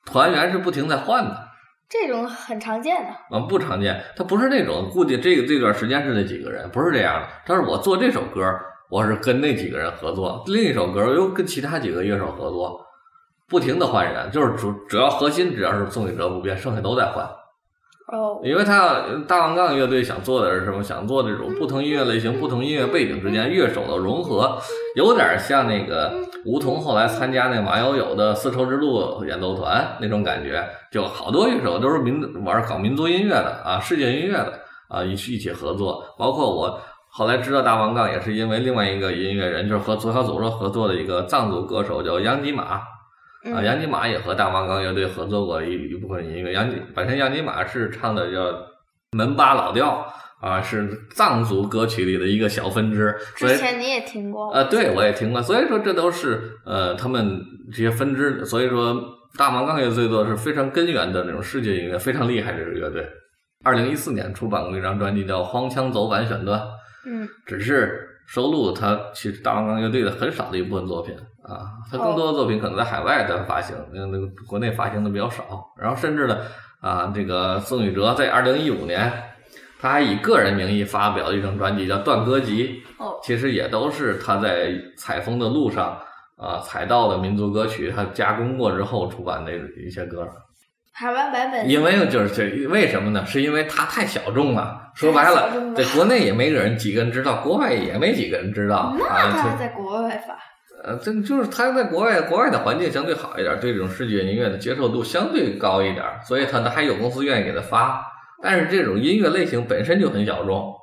[0.05, 1.47] 团员是不停在换的，
[1.87, 3.09] 这种很常见的。
[3.31, 4.03] 嗯，不常见。
[4.15, 7.27] 他不是那种固定这个这段时间是那几个人，不是这样的。
[7.45, 8.41] 但是我做这首歌，
[8.89, 12.79] 我是跟那几个人合作，另一首歌又跟其他几个乐手合作，
[13.47, 17.23] 不停的换人，就是主主要核心只要是宋宇哲不变，剩下都在换。
[18.11, 20.81] 哦，因为他大王杠乐队想做的是什么？
[20.81, 24.57] 想做这种不同音乐类型、不同音乐背景之间乐手的融合，
[24.95, 26.11] 有点像那个
[26.43, 36.03] 吴彤后来参加那马友友的丝绸之路演奏团那种感觉，就好多乐手都是民玩搞民族音乐的啊，世界音乐的啊，一起一起合作。
[36.17, 42.63] 包括我后来知道大王杠也是因为另外一个音乐人，就是和左小祖咒合作的一个藏族歌手叫杨吉玛。
[42.63, 42.81] 啊，
[43.45, 46.51] 嗯杨吉玛也和大王刚乐队合作过一一部分音乐。
[46.51, 48.53] 杨吉本身杨吉玛是唱的叫
[49.17, 50.05] 门巴老调
[50.41, 53.15] 啊，是藏族歌曲里的一个小分支。
[53.35, 54.51] 之前你也听过。
[54.51, 57.41] 呃，对我也听过，所以说这都是呃他们
[57.71, 58.45] 这些分支。
[58.45, 58.95] 所以说
[59.37, 63.07] 大王刚乐队做的是非常根源的那种世界音乐，非常厉害这支乐队。
[63.63, 66.59] 二零一四年出版过一张专辑叫《荒腔走板选段》，
[67.05, 75.73] 嗯，只是收录他其实大王刚乐队的很少的一部分作品啊，他更多的作品可能在海外的发行，那那个国内发行的比较少。
[75.77, 76.37] 然后甚至呢，
[76.81, 79.11] 啊，这个宋宇哲在二零一五年，
[79.79, 85.97] 他还以个人名义发表了一张专辑叫《断歌集》，哦，其实也都是他在采风的路上
[86.37, 90.27] 啊采到的民族歌曲，他加工过之后出版的一些歌。
[90.99, 91.69] 海湾版本。
[91.69, 93.25] 因为就是这为什么呢？
[93.25, 94.91] 是因为它太小众了。
[94.93, 99.31] 说白了在国内也没人几个人知道，国外也没几个人知道那啊。
[99.31, 100.37] 他这在国外发。
[100.83, 108.01] 呃，这就是他在国外，国外的环境相对好一点，对这种视觉音乐的接受度相对高一点，所以他还有公司愿意给他发。
[108.41, 110.73] 但是这种音乐类型本身就很小众，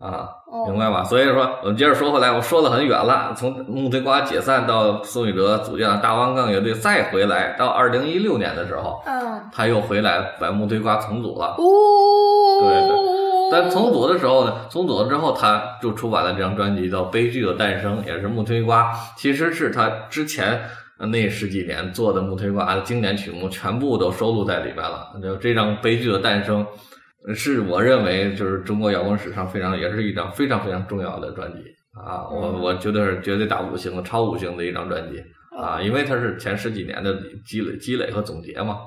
[0.00, 1.04] 啊，哦，明白吧？
[1.04, 9.42] 所以说，我们接着说回来，我说的很远了，从木推瓜解散到宋宇哲组建了大王杠乐队，再回来到二零一六年的时候，嗯。
[9.52, 11.54] 他又回来把木推瓜重组了。
[11.58, 11.64] 哦。
[12.62, 13.10] 对
[13.52, 20.62] 但重组的时候呢，重组了之后，他就出版了这张专辑叫《悲剧的诞生》，也是木推瓜，其实是他之前
[20.96, 25.08] 那十几年做的木推瓜的经典曲目，全部都收录在里边了。
[25.20, 26.64] 就这张《悲剧的诞生》，
[27.34, 31.58] 是我认为就是中国摇滚史上非常，也是一张非常非常重要的专辑
[31.92, 32.26] 啊！
[32.30, 35.22] 我我觉得是绝对打五星的、超五星的一张专辑
[35.56, 37.14] 啊，因为它是前十几年的
[37.46, 38.78] 积累、积累和总结嘛。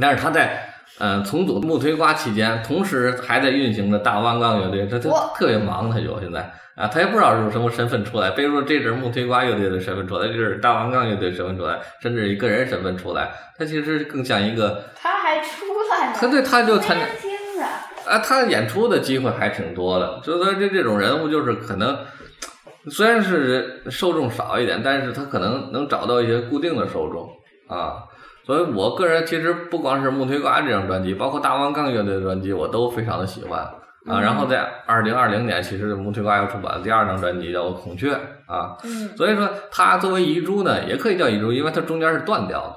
[0.00, 16.16] 但是他在呃重组木推瓜期间，同时还在运行着大弯杠乐队，他他特别忙，他就现在啊，他也不知道是什么身份出来，比如说这阵木推瓜乐队的身份出来，这是大弯杠乐队身份出来，甚至以个人身份出来，他其实更像一个，他还出来了。
[16.16, 17.04] 他对他就参加。
[18.10, 21.96] 啊，他演出的机会还挺多的，所以说这这种人物就是可能。
[22.90, 27.28] 虽然是受众少一点，但是他可能能找到一些固定的受众
[27.68, 28.04] 啊，
[28.46, 33.60] 所以我个人其实不光是木推瓜这张专辑，包括大王杠乐队的专辑，我都非常的喜欢
[34.06, 34.18] 啊。
[34.18, 38.14] 然后在二零二零年，其实木推瓜又出版了第二张专辑，叫《孔雀》
[38.50, 38.78] 啊。
[38.82, 39.14] 嗯。
[39.14, 42.76] 所以说，他作为遗珠呢，也可以叫遗珠，因为它中间是断掉的，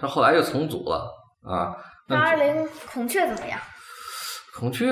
[0.00, 1.08] 他后来又重组了
[1.48, 1.70] 啊。
[2.08, 3.60] 那二零孔雀怎么样？
[4.58, 4.90] 孔雀，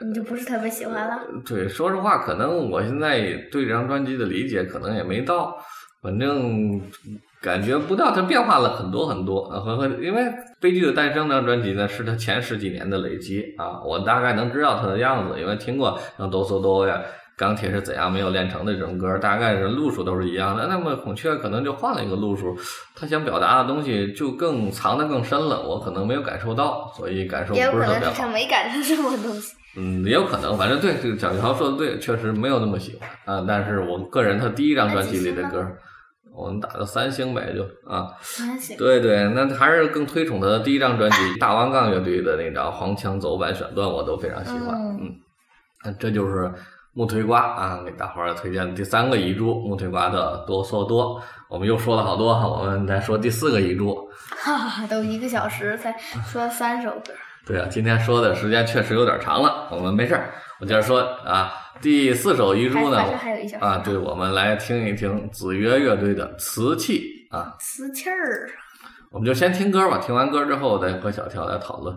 [0.00, 1.20] 你就不是特别喜欢了？
[1.46, 3.20] 对，说实话，可能我现在
[3.52, 5.56] 对这张专辑的理解可能也没到，
[6.02, 6.80] 反正
[7.40, 10.22] 感觉不到它变化了很多很多啊，和和因为
[10.60, 17.00] 《悲剧的诞生》那张专辑呢，是他前十几年的累积啊，我大概能知道它的样子，因为听过像哆嗦哆呀。
[17.36, 20.66] 钢铁是怎样没有炼成的这种歌，大概是路数都是一样的。
[20.68, 22.56] 那么孔雀可能就换了一个路数，
[22.94, 27.84] 他想表达的东西就更藏得更深了，我可能没有感受到，所以感受不是特别好。
[27.84, 29.54] 也有可能是没感受什么东西。
[29.76, 33.44] 嗯，也有可能，反正对这个蒋乔说的对，确实没有那么喜欢啊。
[33.46, 35.62] 但是我个人他第一张专辑里的歌，
[36.34, 38.08] 我们打个三星呗，就啊。
[38.22, 38.74] 三星。
[38.78, 44.74] 对对，那还是更推崇他的第一张专辑大王杠乐队的那张黄腔走板选段，我都非常喜欢。
[44.98, 45.12] 嗯，
[45.84, 46.50] 那这就是。
[46.96, 51.20] 木推瓜啊，给大伙儿推荐的第三个遗珠木推瓜的哆嗦哆。
[51.50, 53.94] 我们又说了好多，我们再说第四个遗珠。
[54.30, 55.94] 哈哈，都一个小时才
[56.26, 57.12] 说三首歌。
[57.44, 61.52] 对啊，今天说的时间确实有点长了，我们没事儿，我接着说啊。
[61.82, 62.98] 第四首遗珠呢？
[63.60, 67.54] 啊，对，我们来听一听子曰乐队的《瓷器》啊。
[67.60, 68.48] 瓷器儿。
[69.10, 71.94] 我们就先听歌吧，听完歌之后再和小跳来讨论。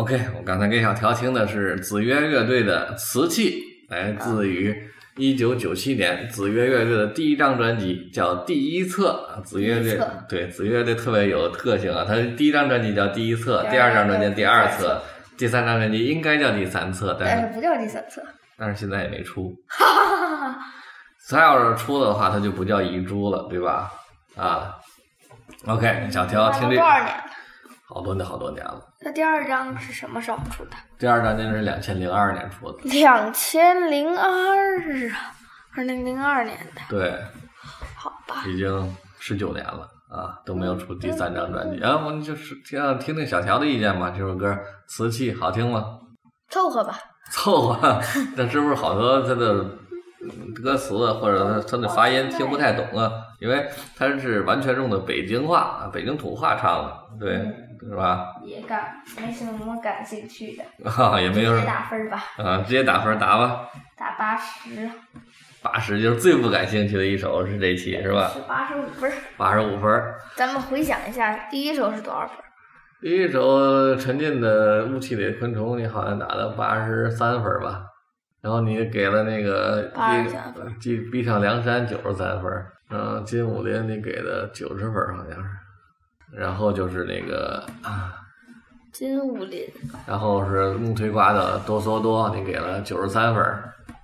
[0.00, 3.62] OK，我刚才给小条听的是子曰乐队的《瓷器》，
[3.94, 4.74] 来自于
[5.16, 9.28] 一九九七年子曰乐队的第一张专辑，叫《第一册》。
[9.42, 15.02] 子曰乐对子曰乐队特别有特性啊，他第一张专辑叫《第一册》，第二张专辑第二册，
[15.36, 18.22] 第三张专辑应该叫第三册，但是不叫第三册，
[18.56, 19.54] 但是现在也没出。
[19.68, 20.58] 哈哈哈
[21.28, 23.92] 他要是出的话，他就不叫遗珠了，对吧？
[24.34, 24.74] 啊
[25.66, 27.24] ，OK，小条听这多少年了？
[27.92, 28.80] 好多年，好多年了。
[29.00, 30.76] 那第二张是什么时候出的？
[30.98, 32.78] 第二张就是两千零二年出的。
[32.84, 34.28] 两千零二
[35.10, 35.34] 啊，
[35.76, 36.80] 二零零二年的。
[36.88, 37.12] 对。
[37.96, 38.44] 好吧。
[38.46, 41.82] 已经十九年了啊，都没有出第三张专辑。
[41.82, 44.10] 啊，我们就是听听听小乔的意见吧。
[44.10, 44.48] 这首歌
[44.86, 45.98] 《瓷器》好听吗？
[46.48, 46.96] 凑合吧。
[47.32, 48.00] 凑合，
[48.36, 49.64] 那是不是好多他的
[50.62, 53.10] 歌词或者他他的发音听不太懂啊？
[53.40, 57.38] 因为他是完全用的北京话、北京土话唱的，对。
[57.88, 58.34] 是吧？
[58.44, 61.54] 也感没什么感兴趣的，啊，也没有。
[61.54, 62.24] 直接打分吧。
[62.36, 63.68] 啊，直接打分打吧。
[63.96, 64.90] 打八十。
[65.62, 68.28] 八十就是最不感兴趣的一首是这期是吧？
[68.28, 69.12] 是八十五分。
[69.36, 70.02] 八十五分。
[70.34, 72.36] 咱们回想一下，第一首是多少分？
[73.02, 77.82] 第一首陈进的《雾气里的昆虫》，你好像打了八十三分吧？
[78.42, 79.90] 然后你给了那个
[80.80, 82.50] 闭闭上梁山九十三分，
[82.90, 85.48] 嗯，金武林你给的九十分好像是。
[86.32, 87.64] 然后就是那个
[88.92, 89.66] 金武林，
[90.06, 93.44] 然后是木推瓜的哆嗦哆，你给了九十三分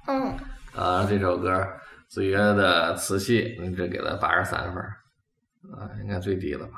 [0.09, 0.33] 嗯。
[0.75, 1.67] 啊，这首歌
[2.09, 4.83] 子曰的瓷器，你只给了八十三分
[5.73, 6.73] 啊，应该最低了吧？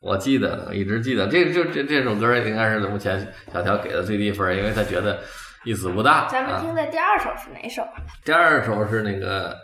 [0.00, 5.18] 我记得，一直记得，这就这这首歌应该是目前小乔给的最低分，因为他觉得
[5.64, 6.26] 意思不大。
[6.28, 7.82] 咱们听的第二首是哪首？
[8.24, 9.56] 第二首是那个，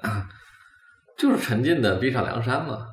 [1.19, 2.87] 就是陈进的《逼上梁山》嘛。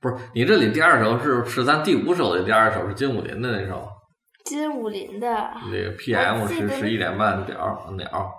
[0.00, 3.88] 不是你这里第二首是是咱第五首的第二首是金武林的那首，
[4.44, 5.26] 金武林的
[5.72, 8.32] 那个 PM 是十一点半鸟鸟。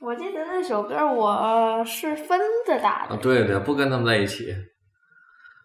[0.00, 3.16] 我记得那首歌我是分着打的。
[3.18, 4.52] 对对，不跟他们在一起，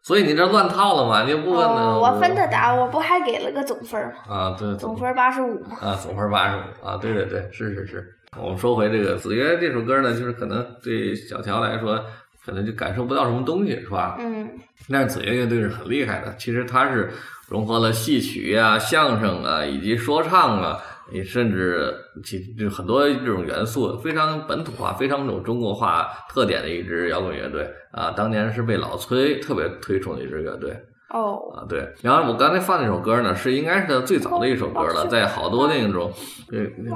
[0.03, 1.23] 所以你这乱套了嘛？
[1.23, 1.97] 你不问呢？
[1.99, 4.35] 我分着打，我不还给了个总分吗？
[4.35, 5.77] 啊，对，总分八十五嘛。
[5.81, 8.07] 啊，总分八十五啊，对对对，是是是。
[8.39, 11.99] 我们说回这个子曰这首歌呢，就是可能对小乔来说。
[12.47, 14.15] 可能就感受不到什么东西，是吧？
[14.21, 14.49] 嗯。
[14.89, 17.11] 但是子曰乐队是很厉害的，其实它是
[17.49, 20.79] 融合了戏曲啊、相声啊，以及说唱啊，
[21.11, 21.93] 你甚至
[22.23, 28.11] 其就很多这种元素，非常本土化、非常有中国化特点的一支摇滚乐队啊。
[28.11, 30.71] 当年是被老崔特别推崇的一支乐队。
[31.09, 31.51] 哦。
[31.53, 31.85] 啊，对。
[32.01, 36.13] 然后我刚才放那首歌呢，是应该是他最早的一首歌了，在好多那种，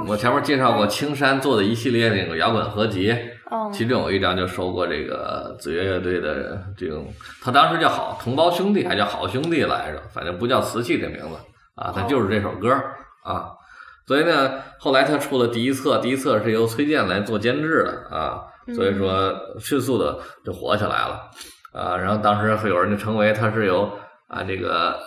[0.07, 3.13] 我前面介绍过青山做的一系列那种摇滚合集。
[3.73, 7.05] 其中有一张就收过这个紫乐乐队的这种，
[7.41, 11.35] 他当时叫好同胞兄弟，还叫好兄弟来着，反正不叫瓷器这名字
[11.75, 12.71] 啊，他就是这首歌
[13.23, 13.51] 啊。
[14.07, 18.41] 所以呢，后来他出了第一册，第一册是由崔健来做监制的啊，
[18.73, 21.29] 所以说迅速的就火起来了
[21.73, 21.95] 啊。
[21.97, 23.89] 然后当时会有人就称为他是由
[24.27, 24.97] 啊这个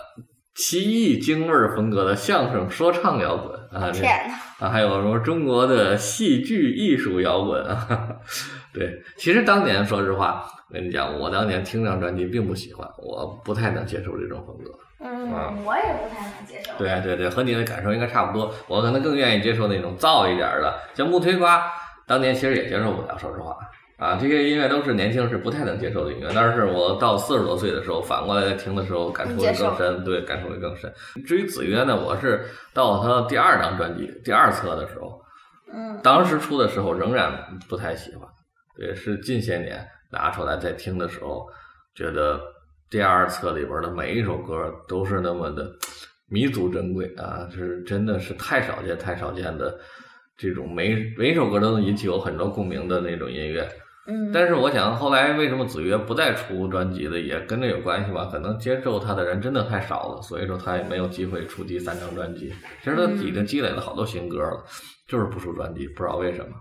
[0.55, 3.91] 奇异京味儿风格的相声说唱摇滚啊！
[4.59, 7.85] 啊，还有什么中国的戏剧艺术摇滚啊？
[8.73, 14.71] 对，其实当年说实话，我跟你讲，我当年听这张专辑并不喜欢，我不太能接受这种风格。
[14.71, 16.71] 啊嗯，我也不太能接受。
[16.77, 18.49] 对对对，和你的感受应该差不多。
[18.67, 21.69] 我可能更愿意接受那种燥一点儿的，像木推瓜，
[22.07, 23.57] 当年其实也接受不了，说实话。
[23.97, 30.93] 啊，这些音乐都是年轻时不太能接受的音乐，但是我到四十多岁的时候，反过来听的时候，感触会更深，对，感触会更深。
[31.25, 35.21] 至于子曰呢，我是到他第二张专辑第二册的时候，
[35.73, 37.31] 嗯，当时出的时候仍然
[37.69, 38.27] 不太喜欢，
[38.75, 41.47] 对，是近些年拿出来再听的时候，
[41.95, 42.41] 觉得
[42.89, 45.71] 第二册里边的每一首歌都是那么的
[46.27, 49.79] 弥足珍贵啊，是真的是太少见、太少见的
[50.37, 53.65] 这种每每首歌都能引起我很多共鸣的那种音乐。
[54.07, 58.29] 嗯，但是我想，后来为什么子曰不再出专辑了，也跟这有关系吧？
[58.31, 62.53] 可能接受他的人真的太少了，所以说他也没有机会出第三张专辑。
[62.83, 64.63] 其实他已经积累了好多新歌了，
[65.07, 66.51] 就是不出专辑，不知道为什么。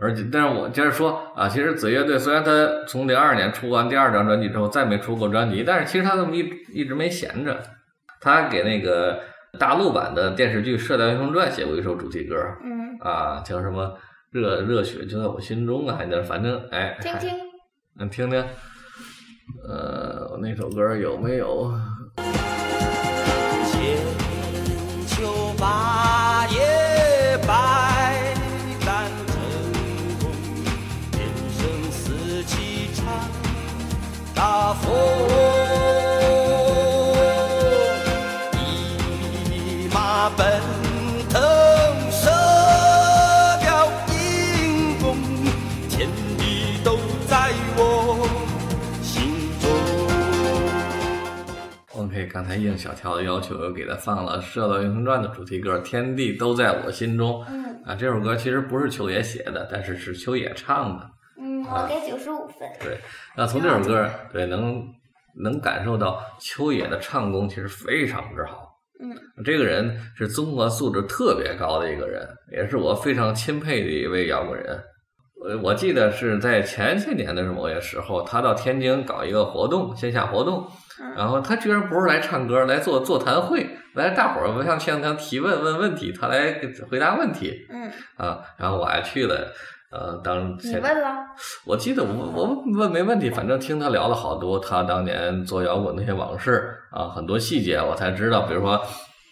[0.00, 2.50] 而且，但是我接着说啊，其实子乐队虽然他
[2.86, 7.60] 从零二年出完第二张专辑之后再没出过专辑，但是其实他这么一一直没闲着？
[8.20, 9.20] 他给那个
[9.58, 12.34] 大陆版的电视剧《射雕英雄传》写过一首主题歌，
[12.64, 13.94] 嗯，啊，叫什么？
[14.34, 17.30] 热热血就在我心中啊，还在反正哎，听听，
[18.00, 18.44] 嗯，听听，
[19.62, 21.72] 呃，那首歌有没有？
[52.34, 57.94] 刚才应小乔的要求，又给他放了《射雕英雄传》的主题歌《天地都在我心中》嗯啊。
[57.94, 61.08] 这首歌其实不是秋野写的，但是是秋野唱的。
[61.40, 62.68] 嗯，我给九十五分。
[62.80, 62.98] 对，
[63.36, 64.84] 那从这首歌对能
[65.44, 68.68] 能感受到秋野的唱功其实非常之好。
[69.00, 74.82] 嗯，这个人是综合素质特别高的一个人，也是我非常钦佩的一位摇滚人。
[75.46, 80.66] 呃，我记得是在前些年的某些时候，他到天津搞一个活动，线下活动，
[81.16, 88.40] 然后他居然不是来唱歌，来做座谈会，来大伙儿向向他提问问问题，他来回答问题嗯，啊。
[88.56, 89.52] 然后我还去了，
[89.90, 91.16] 呃，当你问了？
[91.66, 98.42] 我记得我我问没问题，反正听他聊了好多他当年做摇滚那些往事啊，很多细节我才知道。
[98.42, 98.80] 比如说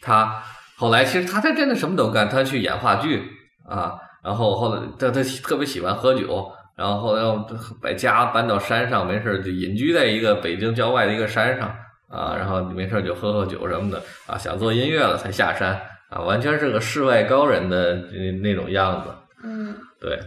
[0.00, 0.42] 他
[0.76, 3.22] 后来其实他他真的什么都干，他去演话剧
[3.68, 3.94] 啊，
[4.24, 6.50] 然后后来他他特别喜欢喝酒，
[6.82, 7.36] 然后后来要
[7.80, 11.68] 把家搬到山上，没事儿就隐居在一个北京郊外的一个山上
[12.08, 15.80] 啊，然后没事儿就喝喝酒什么的啊，想做音乐了才下山
[16.10, 19.10] 啊，完全是个世外高人的那那种样子。
[19.44, 20.18] 嗯对，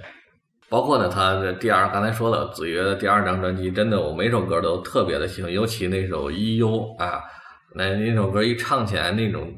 [0.70, 6.70] 包括呢，他的第二，刚才说了，子曰的第二张专辑，真的我每首歌都特别的喜欢，尤其那首《一忧》
[7.04, 7.22] 啊，
[7.76, 9.54] 那那首歌一唱起来，那种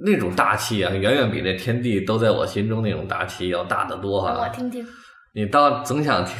[0.00, 4.48] 那种大气啊，远远比那天地都在我心中那种大气要大得多我啊！
[4.50, 4.86] 听听
[5.34, 6.34] 你倒总想听，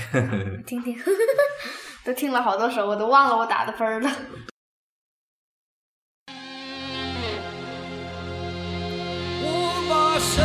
[0.67, 0.97] 听听，
[2.05, 4.11] 都听了好多首，我都忘了我打的分了。
[9.41, 10.43] 我把什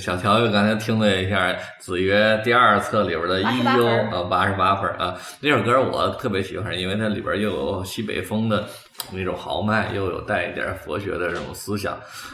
[0.00, 8.64] 小乔又刚才听了一下子曰第二册里边的《一88忧》分啊，八十八分啊，那首歌我特别喜欢，因为它里边又有西北风的
[9.12, 11.92] 那种豪迈，又有带一点佛学的这种思想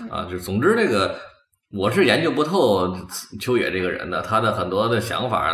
[0.08, 0.24] 啊。
[0.30, 1.16] 就总之，这个
[1.72, 2.96] 我是研究不透
[3.40, 5.52] 秋野这个人的，他的很多的想法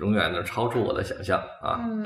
[0.00, 1.80] 永远都超出我的想象啊。
[1.84, 2.04] 嗯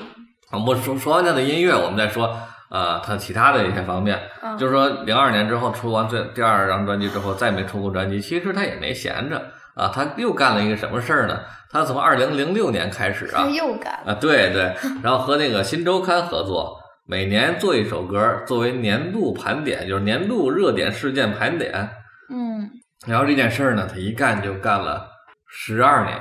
[0.51, 2.37] 啊，我说说完他的音乐，我们再说
[2.71, 4.19] 啊，他其他的一些方面。
[4.43, 8.21] 嗯就是说，零二年之后出完这第二张专辑之后，再没出过专辑。
[8.21, 9.37] 其实他也没闲着
[9.75, 11.41] 啊，他又干了一个什么事儿呢？
[11.71, 13.93] 他从二零零六年开始啊又干。
[14.07, 21.89] 啊，对对，然后和那个新周刊合作，每年做一首歌作为年度盘点，就是年度热点事件盘点。
[22.33, 22.69] 嗯
[23.07, 25.09] 然后这件事儿呢，他一干就干了
[25.49, 26.21] 十二年，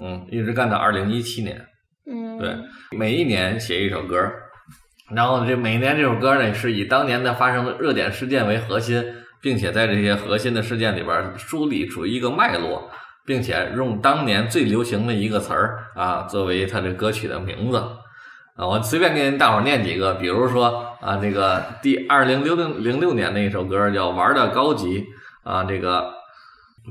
[0.00, 1.60] 嗯，一直干到二零一七年。
[2.10, 2.56] 嗯，对，
[2.96, 4.16] 每一年写一首歌，
[5.14, 9.04] 然后这每年这首歌呢，是以当年的发生的热点事件为核心，
[9.40, 12.90] 并且在这些核心的事件里边梳理出一个脉络，
[13.24, 17.76] 并且用当年最流行的一个词儿啊作为它这歌曲的名字
[18.56, 18.66] 啊。
[18.66, 25.04] 我随便给大伙儿念几个，比如说啊，这个第二零六零零六年的一首歌叫《玩的高级》
[25.48, 26.12] 啊，这个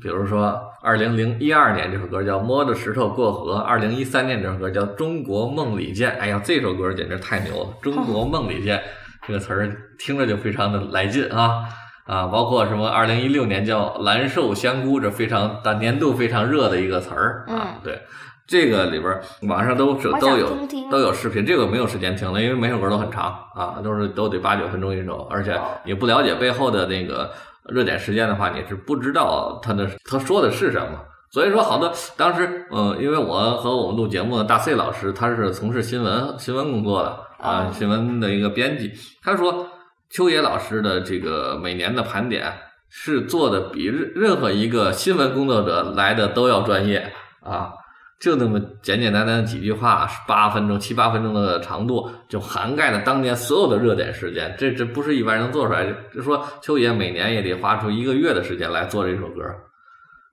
[0.02, 6.12] 比如说二零零一二年这首歌叫《摸着石头过河》，二零一三年这首歌叫《中国梦里见》。
[6.20, 8.78] 哎呀，这首歌简直太牛了，《中国梦里见》
[9.26, 11.64] 这个词儿听着就非常的来劲啊
[12.06, 12.28] 啊！
[12.28, 17.80] 包括什么二零一六年叫《蓝瘦香菇》，这非常大年度非常热的一个词儿啊。
[17.84, 18.00] 对，
[18.46, 20.56] 这个里边儿网上都是都有
[20.92, 27.32] 都有视频，这个没有时间听了，因为每首歌都很长啊，都是都得八九分钟一首，而且也不了解背后的那个
[27.70, 31.00] 热点事件的话，你是不知道他的他说的是什么。
[31.32, 37.10] 所以说，好多当时，呃，因为我和我们录节目的大 C 老师，他是从事新闻新闻工作的
[37.40, 39.68] 啊，哦新闻的一个编辑，他说
[40.10, 42.54] 秋野老师的这个每年的盘点
[42.90, 47.12] 是做的比任任何一个新闻工作者来的都要专业
[47.42, 47.74] 啊。
[48.20, 54.56] 就那么简简单单的几句话，八分钟、七八分钟的长度，就涵盖了当年所有的热点事件。
[54.58, 55.94] 这这不是一般人能做出来的。
[56.14, 59.44] 就说秋野每年也得花出一个月的时间来做这首歌，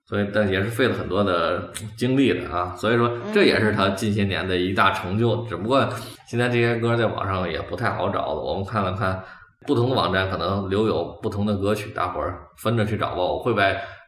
[0.07, 2.73] 所以但也是费了很多的精力的啊。
[2.77, 5.43] 所以说这也是他近些年的一大成就。
[5.43, 5.87] 只不过
[6.27, 8.41] 现在这些歌在网上也不太好找了。
[8.41, 9.21] 我们看了看
[9.67, 13.17] 不同的网站，可能留有不同的歌曲，大伙儿分着去找吧。
[13.17, 13.61] 我会把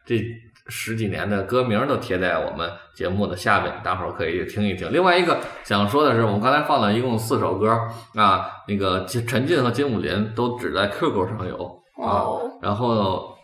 [0.06, 0.24] 这
[0.68, 4.92] 十几年的歌名都贴在我们节目的下面，大伙儿可以听一听。
[4.92, 7.70] 另外一个想说的是，我们刚才放了一共四首歌
[8.14, 11.56] 啊，那个金陈进和金武林都只在 QQ 上有
[12.02, 13.34] 啊，哦，然后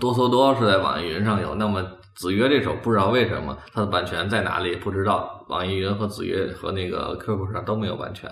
[0.00, 1.54] 多嗦多是在网易云上有。
[1.56, 1.84] 那么
[2.16, 8.30] 子曰这首不知道为什么它的版权在哪里不知道，网易云和子曰和那个 QQ 上都没有版权，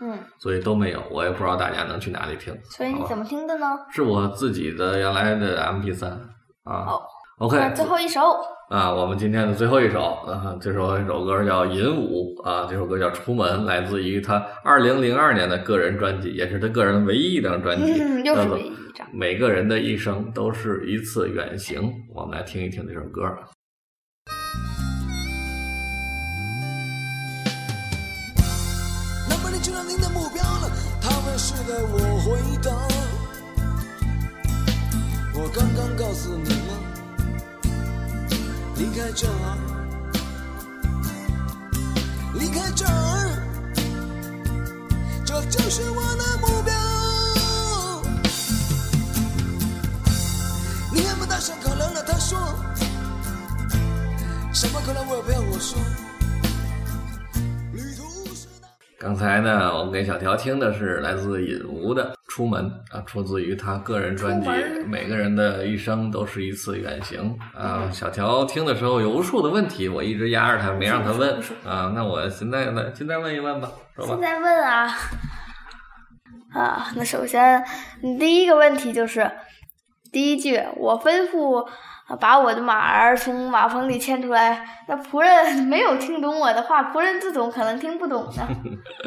[0.00, 1.02] 嗯，所以都没有。
[1.10, 2.52] 我也不知道大家能去哪里听。
[2.64, 3.66] 所以你怎么听的呢？
[3.92, 6.10] 是我自己的原来的 MP 三
[6.64, 6.86] 啊。
[6.88, 7.02] 哦
[7.38, 8.20] OK，最后一首，
[8.68, 19.06] 啊，我们今天的最后一首啊，这首一首歌叫《银舞》啊，这首歌叫《出门》，来自于他二零零二年的个人专辑，也是他个人唯一一张专辑，嗯，又是唯一一张。
[19.12, 21.92] 每个人的一生都是一次远行。
[22.12, 23.22] 我们来听一听这首歌。
[29.30, 30.68] 那么你知道您的目标了？
[31.00, 32.72] 他们是的，我回答。
[35.40, 36.87] 我刚刚告诉你了，
[38.78, 39.58] 离开这儿，
[42.34, 43.42] 离开这儿，
[45.24, 46.72] 这就是我的目标。
[50.94, 52.38] 你还不大声可能了，他说，
[54.52, 55.76] 什么可能我也不要我说。
[59.00, 62.64] 刚才呢，我们给小条听的是来自尹吾的《出门》
[62.96, 64.48] 啊，出自于他个人专辑
[64.88, 67.88] 《每个人的一生都是一次远行》啊。
[67.92, 71.92] 小条听的时候有无数的问题，我一直压着他，没让他问啊。
[71.94, 74.20] 那我现在呢，现在问一问吧，说吧现。
[74.20, 74.92] 在问啊
[76.52, 77.64] 啊，那首先，
[78.02, 79.30] 你第一个问题就是
[80.10, 81.72] 第一句，我吩咐啊
[82.16, 84.66] 把我的马儿从马棚里牵出来。
[84.88, 88.48] 那仆人 没有听懂我的话，仆人自懂可能听不懂呢。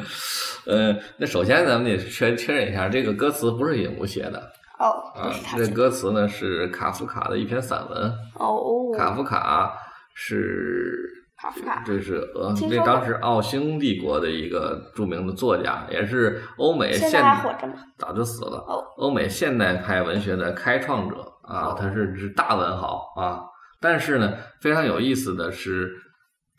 [0.67, 4.39] 呃，那首先咱们得确确认一下，这个歌词不是尹木写的
[4.79, 8.13] 哦，啊不是，他这歌词呢是卡夫卡的一篇散文。
[8.35, 9.73] 哦，卡夫卡
[10.13, 17.73] 是卡夫卡这是呃，听说过这当时奥匈帝国的一个著名的作家，也是欧美现现在还活着吗？
[17.97, 18.63] 早就死了。
[18.67, 23.41] 哦欧美现代派文学的开创者啊，他是是大文豪啊。
[23.79, 25.91] 但是呢，非常有意思的是，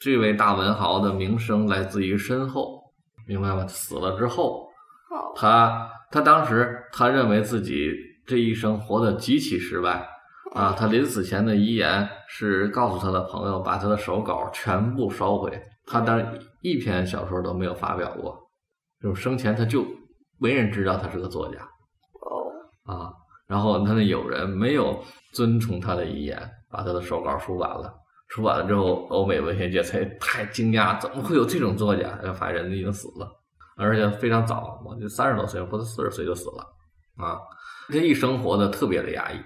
[0.00, 2.82] 这位大文豪的名声来自于身后，
[3.28, 3.64] 明白吗？
[3.68, 4.66] 死了之后，
[5.10, 7.92] 哦，他他当时他认为自己
[8.26, 10.04] 这一生活得极其失败
[10.54, 18.38] 啊，他临死前的遗言是告诉他的朋友把他的手稿全部烧毁，他当然一篇小说都没有发表过，
[19.00, 19.86] 就是生前他就
[20.38, 21.58] 没人知道他是个作家
[22.20, 23.12] 哦，啊，
[23.46, 26.38] 然后他的友人没有遵从他的遗言，
[26.70, 27.92] 把他的手稿出版了。
[28.28, 32.08] 出版了之后，欧美文学界才太惊讶，怎么会有这种作家？
[32.32, 33.30] 发现人家已经死了。
[33.76, 36.62] 而且非常早，我就三十多岁或者四十岁就死了
[37.16, 37.38] 啊！
[37.90, 39.36] 这一生活的特别的压抑，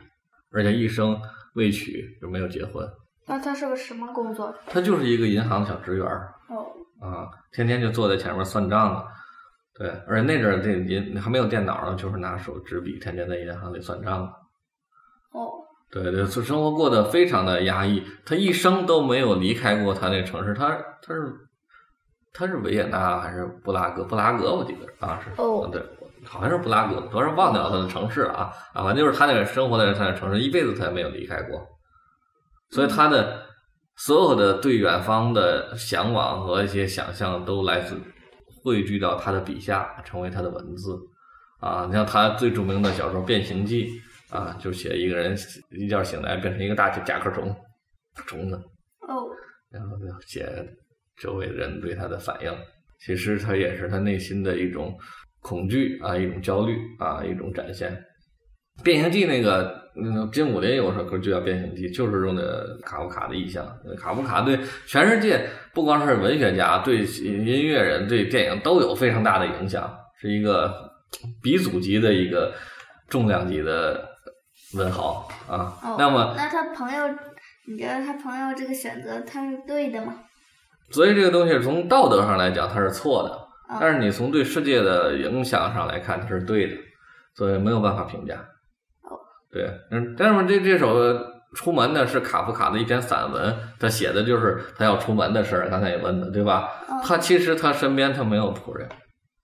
[0.52, 1.20] 而且一生
[1.54, 2.86] 未娶，就没有结婚。
[3.26, 4.54] 那他是个什么工作？
[4.66, 6.64] 他就是一个银行的小职员儿哦，
[7.00, 9.04] 啊，天天就坐在前面算账了。
[9.78, 14.22] 对，而且那阵儿这银还没有电脑呢，就是拿手纸笔，天天在银行里算账。
[15.32, 15.52] 哦，
[15.90, 18.02] 对对，是生活过得非常的压抑。
[18.24, 20.70] 他一生都没有离开过他那城市，他
[21.02, 21.34] 他是
[22.32, 24.04] 他是维也纳还是布拉格？
[24.04, 25.82] 布拉格我记得好像是哦对，
[26.26, 31.66] 好像是布拉格，突然忘掉他的城市了啊啊，反正就是他那个生活在他的城市，一辈子他也没有离开过，
[32.70, 33.46] 所以他的
[33.96, 37.96] 所有的对远方的向往和一些想象都来自
[38.62, 40.98] 汇聚到他的笔下，成为他的文字
[41.60, 41.86] 啊。
[41.86, 43.88] 你像他最著名的小说《变形记》
[44.36, 45.36] 啊，就写一个人
[45.70, 47.54] 一觉醒来变成一个大甲壳虫
[48.26, 48.56] 虫子，
[49.08, 49.24] 哦，
[49.70, 50.46] 然后就写
[51.16, 52.52] 周围的人对他的反应。
[52.98, 54.98] 其实他也是他内心的一种
[55.46, 57.88] 恐惧啊，一种焦虑啊，一种展现。
[58.82, 63.64] 《变形记》那个，嗯，金武林有首歌就叫《变形记》，就是用的卡夫卡的意象。
[63.96, 69.88] 卡夫卡对全世界，不光是文学家，对音乐人、对电影都有非常大的影响，
[70.20, 70.74] 是一个
[71.40, 72.52] 鼻祖级的一个
[73.08, 74.04] 重量级的
[74.74, 75.78] 文豪啊。
[75.84, 77.08] 哦，那么，那他朋友，
[77.68, 80.16] 你觉得他朋友这个选择他是对的吗？
[80.90, 83.45] 所以这个东西从道德上来讲，它是错的。
[83.68, 86.76] 啊但是你从对世界的影响上来看，它是对的，
[87.34, 88.34] 所以没有办法评价。
[89.02, 89.18] 哦，
[89.50, 90.98] 对，嗯，但是这这首
[91.54, 95.68] 《出门》呢是卡夫卡的一篇散文，他写的就是他要出门的事儿。
[95.68, 96.68] 刚才也问的，对吧？
[96.88, 98.88] 哦他其实他身边他没有仆人，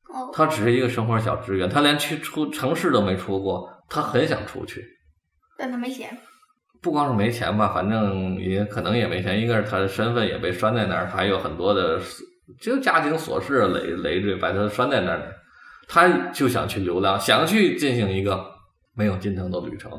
[0.09, 4.85] 哦，他只是一个生活小职员，他连去出城市都没出过，他很想出去。
[5.59, 6.17] 但他没钱。
[6.81, 9.41] 不光是没钱吧，反正也可能也没钱。
[9.41, 12.01] 应该是他的身份也被拴在那儿，还有很多的
[12.61, 15.35] 就家庭琐事累累赘把他拴在那儿。
[15.89, 18.43] 他就想去流浪，想去进行一个
[18.97, 19.91] 没有尽头的旅程。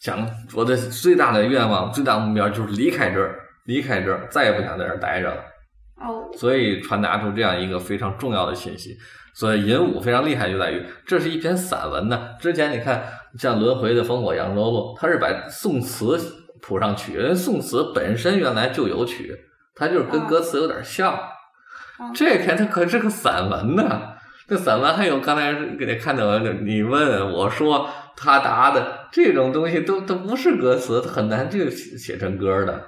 [0.00, 5.42] 想我的最大的愿望、最大目标就是离开这儿，离开这儿，再也不想在这儿待着了。
[6.00, 8.96] 哦，所以传达出这样一个非常重要的信息。
[9.34, 12.30] 所以尹武非常厉害，就在于这是一篇散文呢。
[12.40, 13.04] 之前你看，
[13.38, 16.18] 像轮回的烽火扬州路，他是把宋词
[16.60, 19.36] 谱上曲，因为宋词本身原来就有曲，
[19.76, 21.16] 它就是跟歌词有点像。
[22.00, 24.12] 嗯这篇它可是个散文呢，
[24.46, 32.80] 这散文还有刚才给你看到的，你问我说他答的这种东西都都不是歌词，它很难就写写成歌的。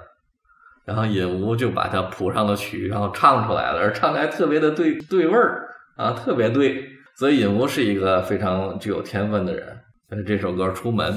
[0.83, 6.89] 然后尹吾就把它谱上了曲，然后唱出来了，而唱的还特别的对对味儿啊，特别对。
[7.15, 9.77] 所以尹吾是一个非常具有天分的人。
[10.09, 11.13] 但是这首歌《出门》，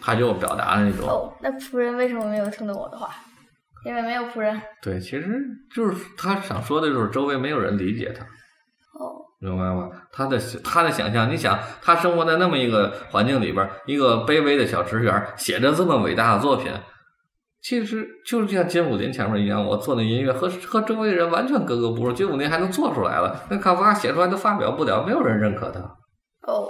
[0.00, 3.10] 他就表达了那种哦，那仆人为什么没有听懂我的话？
[3.84, 4.60] 因为没有仆人。
[4.82, 5.40] 对，其实
[5.74, 8.24] 就是他想说的就是周围没有人理解他。
[8.24, 9.88] 哦，明白吗？
[10.12, 16.72] 他的他的想象，你想，他生活在那么一个环境里边儿，一个卑微的小职员，写着这么伟大的作品，
[17.62, 25.80] 其实就是像金武林前面一样，我做的音乐和和周围人完全格格不入，金武林还能做出来了，那卡夫卡写出来都发表不了，没有人认可他。
[26.50, 26.68] 哦，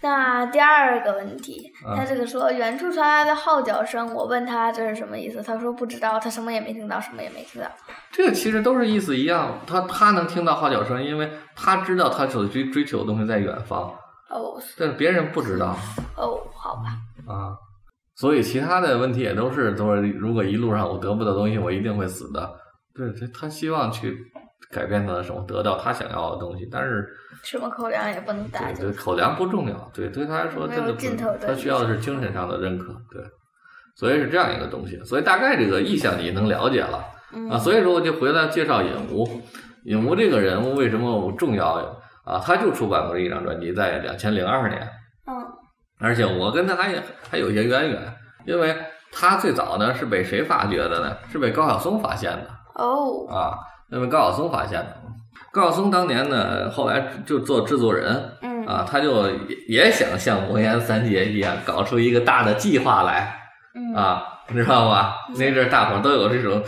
[0.00, 7.68] 那第二个问题，啊他这个说远处传来的号角声，我问他这是什么意思，他说不知道，他什么也没听到，什么也没听到。
[8.12, 13.82] 这个其实都是意思一样，他他能听到号角声，因为他知道他所追追求的东西在远方，
[14.30, 15.76] 哦但是别人不知道。
[16.16, 17.56] 哦，好吧，啊，
[18.14, 22.48] 所以其他的问题也都是都是，如果一路上我得不到东西，我一定会死的。
[22.94, 24.16] 对，他他希望去
[24.70, 27.08] 改变他的生活，得到他想要的东西，但是
[27.42, 33.22] 什么口粮也不能打对对，口粮不重要，对对他来说真的不尽头他需要的是精神上的认可，对，
[33.96, 35.02] 所以是这样一个东西。
[35.04, 39.26] 所以大概这个意向你能了解了嗯啊，所以说我就回来介绍尹吴，
[39.84, 41.74] 尹吴这个人物为什么重要
[42.24, 42.38] 啊？
[42.44, 44.82] 他就出版过一张专辑，在两千零二年。
[45.26, 45.34] 嗯
[46.00, 46.94] 而且我跟他还
[47.28, 48.14] 还有一些渊源，
[48.46, 48.72] 因为
[49.10, 51.16] 他最早呢是被谁发掘的呢？
[51.32, 52.46] 是被高晓松发现的
[52.76, 53.58] 哦啊，
[53.90, 54.96] 那被高晓松发现的。
[55.52, 63.34] 高晓松当年呢，后来就做制作人嗯啊，他就也也想像魔岩三杰一样，搞出一个大的计划来
[63.74, 65.16] 嗯啊，你知道吧？
[65.36, 66.62] 那阵儿大伙儿都有这种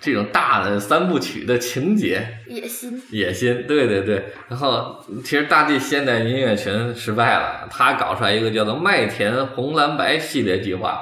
[0.00, 4.22] 这种大的三部曲的情节，野心野心，对对对。
[4.48, 11.00] 然后其实大地现代音乐群失败了，他搞出来一个叫做《麦田红蓝白》系列计划，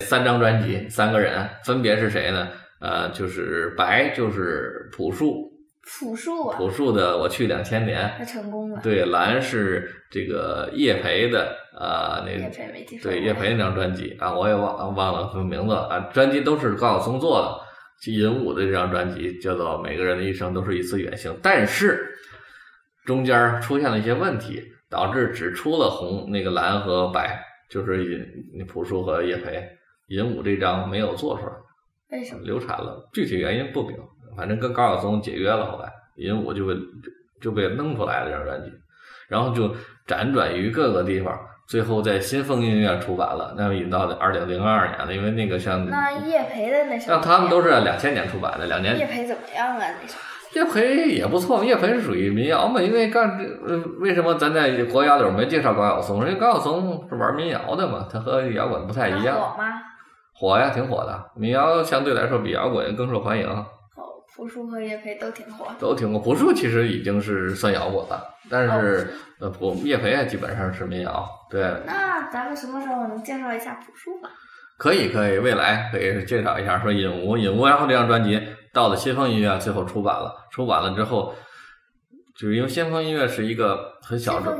[0.00, 2.48] 三张专辑，三个人，分别是谁呢？
[2.82, 5.52] 呃，就是白就是朴树，
[5.86, 13.08] 朴树啊，朴树的《我去两千年他成功了。》，对，蓝是这个叶培的，呃，那叶培没听说。
[13.08, 17.72] 对叶培那张专辑啊，我也忘忘了什么名字了啊，专辑都是高晓松做的。
[18.10, 22.04] 银武的这张专辑叫做《每个人的一生都是一次远行》，但是
[23.04, 24.60] 中间出现了一些问题，
[24.90, 29.64] 导致只出了红那个蓝和白，就是银朴树和叶培，
[30.08, 31.52] 银武这张没有做出来，
[32.12, 32.42] 为什么？
[32.44, 33.96] 流产了，具体原因不明，
[34.36, 36.74] 反正跟高晓松解约了，后来因为我就被
[37.40, 38.70] 就被弄出来了这张专辑，
[39.28, 39.74] 然后就
[40.06, 41.36] 辗转于各个地方，
[41.66, 49.78] 最后在新风音乐出版了，那么引到二零零二年了，因为那个像那叶培的那首，像他们都是两千年出版的，两年叶培怎么样啊？
[49.78, 56.18] 那叶培也不错，叶培是属于民谣嘛，因为干这呃为什么咱在国家里没介绍高晓松？
[56.20, 59.34] 因为高晓松是玩民谣的嘛，他和摇滚不太一样。
[59.40, 59.64] 火吗？
[60.42, 61.30] 火呀，挺火的。
[61.36, 63.46] 民谣相对来说比摇滚更受欢迎。
[63.48, 63.64] 哦，
[64.34, 65.66] 朴树和叶培都挺火。
[65.78, 66.18] 都挺火。
[66.18, 68.20] 朴树其实已经是算摇滚了，
[68.50, 71.24] 但是呃，朴叶培啊基本上是民谣。
[71.48, 71.62] 对。
[71.86, 74.30] 那咱们什么时候能介绍一下朴树吧？
[74.78, 80.34] 可以，可以，未来可以介绍一下，说《引无引无》，然后这张专辑到了新风音乐，最后出版了。
[80.50, 81.32] 出版了之后，
[82.34, 84.56] 就是因为先锋音乐是一个很小的，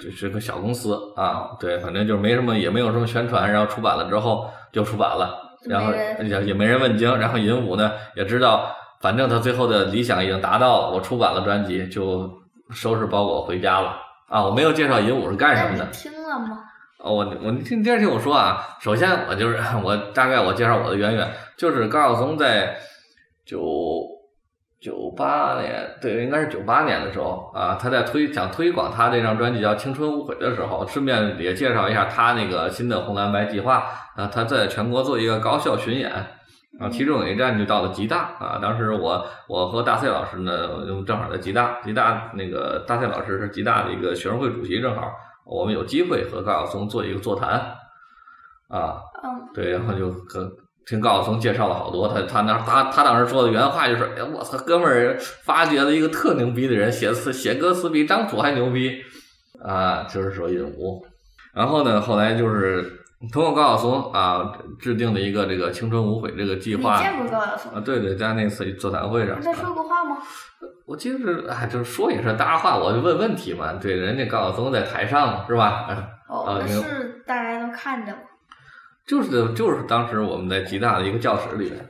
[0.00, 7.06] 就是个小公司啊，对，反正就是没什么，也没有什么宣传，然后出版了之后就出版了，然后也也没人问津。
[7.18, 12.30] 然后尹武呢也知道，反正他最后的理想已经达到了，我出版了专辑，就
[12.70, 13.96] 收拾包裹回家了。
[14.28, 16.58] 啊，我没有介绍尹武是干什么的，听了吗？
[16.98, 22.76] 哦，我我听第二听我说啊，首先我就是 我大概我介绍我的渊源，就是高晓松在
[23.44, 23.60] 九
[24.80, 33.84] 九八年，对，应该是九八年的时候啊，他在推想推广他这张专辑叫《青春无悔》的时候，顺便也介绍一下他那个新的红蓝白计划
[34.16, 40.52] 啊，他在全国做一个高校巡演啊，其中有一站就到了吉大啊，当时我我和大赛老师呢
[41.06, 45.12] 正好在吉大，吉大那个大赛老师是吉大的一个学生会主席，正好。
[45.44, 47.50] 我们有机会和高晓松做一个座谈，
[48.68, 49.00] 啊，
[49.52, 50.48] 对，然后就和
[50.86, 59.00] 听高晓松介绍了好多，他他那他他当时说的原话就是，哎，我操，哥们儿发掘了一个特牛逼的人，写词写歌词比张楚还牛逼，
[59.64, 61.04] 啊，就是说尹武，
[61.54, 62.82] 然后呢，后来就是
[63.32, 67.80] 通过高晓松啊制定了一个这个青春无悔这个计划，你见过高晓松啊？
[67.84, 70.16] 对对，在那次座谈会上，他说过话吗？
[70.86, 73.74] 我记得哎，就是说也是搭话，我就问问题嘛。
[73.74, 75.86] 对，人家高晓松在台上是吧？
[76.28, 78.18] 哦，那是大家都看着吗？
[79.10, 81.80] 就是就是当时我们在吉大的一个教室里面。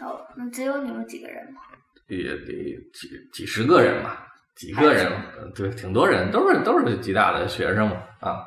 [0.00, 1.62] 哦，那只有你们几个人吗？
[2.08, 5.10] 也得几几十个人吧，几个人，
[5.54, 8.44] 对，挺多人，都是都是吉大的学生嘛啊。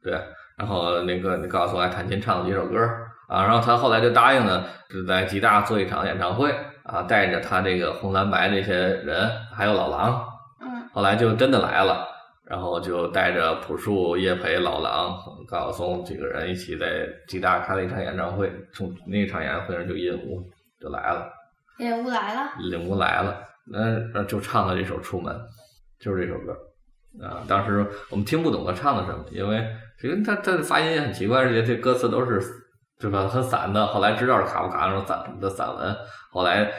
[0.00, 0.12] 对，
[0.56, 2.78] 然后那个你告诉我还弹琴唱了几首歌
[3.26, 6.54] 啊，然后他后来就答应了，是在吉大做一场演唱会。
[6.84, 10.20] 啊，带着他这个红蓝白这些人，还有老狼，
[10.60, 12.08] 嗯，后来就真的来了，
[12.52, 20.38] 然后就带着朴树、叶培、老狼、高晓松几个人一起在吉大开了一场演唱会，从那场演唱会上就尹武
[20.78, 21.32] 就来了，
[21.78, 23.42] 尹武来了，尹武来了，
[24.12, 25.34] 那就唱了这首《出门》，
[25.98, 26.52] 就是这首歌，
[27.26, 29.66] 啊，当时我们听不懂他唱的什么，因为
[29.98, 32.38] 其实他他的发音也很奇怪，而且这歌词都是。
[33.00, 33.26] 对吧？
[33.26, 35.96] 很散的，后来知道是卡夫卡那种散的散文，
[36.30, 36.70] 后来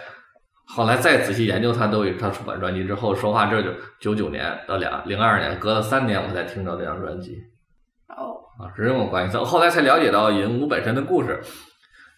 [0.75, 3.69] 后来再仔细研究他，都他出版专辑之后说话，这就
[3.99, 7.37] 九九年到两零二年，隔了三年我才听到这张专辑。
[8.07, 9.37] 哦，啊，是这么关系。
[9.37, 11.39] 后来才了解到尹武本身的故事。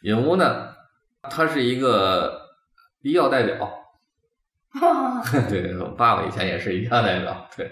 [0.03, 0.69] 尹武呢，
[1.23, 2.39] 他是一个
[3.01, 3.69] 医药代表。
[5.49, 7.49] 对，我爸爸以前也是医药代表。
[7.57, 7.69] 对，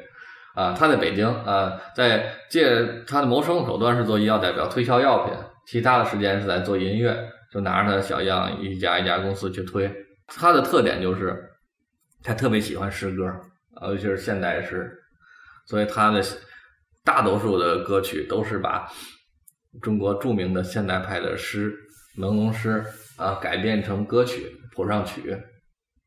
[0.53, 5.33] 啊，他在北京啊，在借他的谋生手段是做医药代表，推销药品。
[5.65, 7.17] 其他的时间是在做音乐，
[7.49, 9.89] 就拿着他的小样，一家一家公司去推。
[10.35, 11.49] 他的特点就是，
[12.23, 13.23] 他特别喜欢诗歌，
[13.87, 14.91] 尤其是现代诗，
[15.65, 16.23] 所以他的
[17.03, 18.87] 大多数的歌曲都是把
[19.81, 21.73] 中国著名的现代派的诗、
[22.17, 22.83] 朦胧诗
[23.17, 25.35] 啊改编成歌曲谱上曲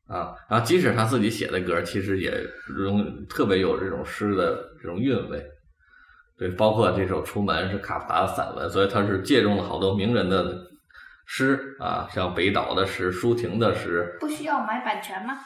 [0.07, 0.35] 啊。
[0.49, 2.31] 然后即使他自己写的歌，其实也
[2.65, 5.43] 容特别有这种诗的这种韵味。
[6.37, 10.66] 对，包括这首《出门》是卡夫卡的散文，所以他是借用了好多名人的
[11.27, 14.17] 诗啊，像北岛的诗、舒婷的诗。
[14.19, 15.37] 不需要买版权吗？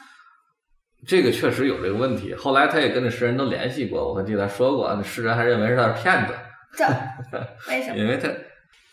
[1.05, 2.33] 这个确实有这个问题。
[2.33, 6.33] 后来他也跟那诗人都联系过，我还记得他说过，那诗人还认为是他是骗子。
[6.77, 6.85] 这
[7.67, 7.97] 为什么？
[7.97, 8.29] 因为他，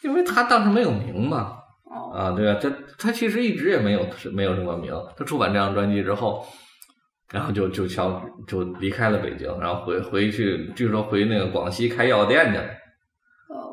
[0.02, 1.58] 因为他当时没有名嘛。
[1.84, 2.10] 哦。
[2.12, 4.92] 啊，对啊，他他其实一直也没有没有什么名。
[5.16, 6.44] 他出版这张专辑之后。
[7.30, 12.64] 然后就就消就离开了北京，然后回回去，据说回那个广西开药店去了，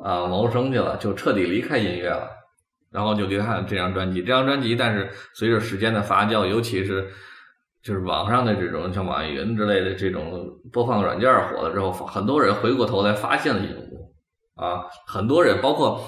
[0.04, 2.30] 啊，谋生去了，就彻底离开音乐了。
[2.96, 4.22] 然后就离开了这张专辑。
[4.22, 7.06] 这张专辑，但是随着时间的发酵，尤其是
[7.84, 14.16] 就是网上的这种像网易云之类的这种播放软件火了之后，很多人回过头来发现了尹武
[14.56, 16.02] 啊，很多人包括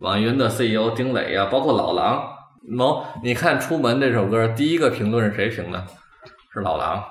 [0.00, 2.26] 网易云的 CEO 丁磊呀，包括老狼，
[2.66, 5.86] 某你看《出门》这首歌，第一个评论是谁评的？
[6.52, 7.04] 是老狼，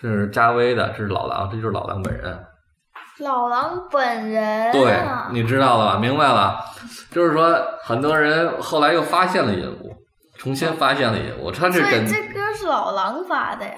[0.00, 2.38] 这是加威的，这是老狼，这就是老狼本人。
[3.20, 5.00] 老狼本人，对，
[5.32, 5.98] 你知道了吧？
[5.98, 6.58] 明白了，
[7.10, 7.54] 就是说
[7.84, 9.94] 很多人后来又发现了引物，
[10.38, 12.00] 重新发现了引物，他是这
[12.32, 13.74] 歌是老狼发的呀？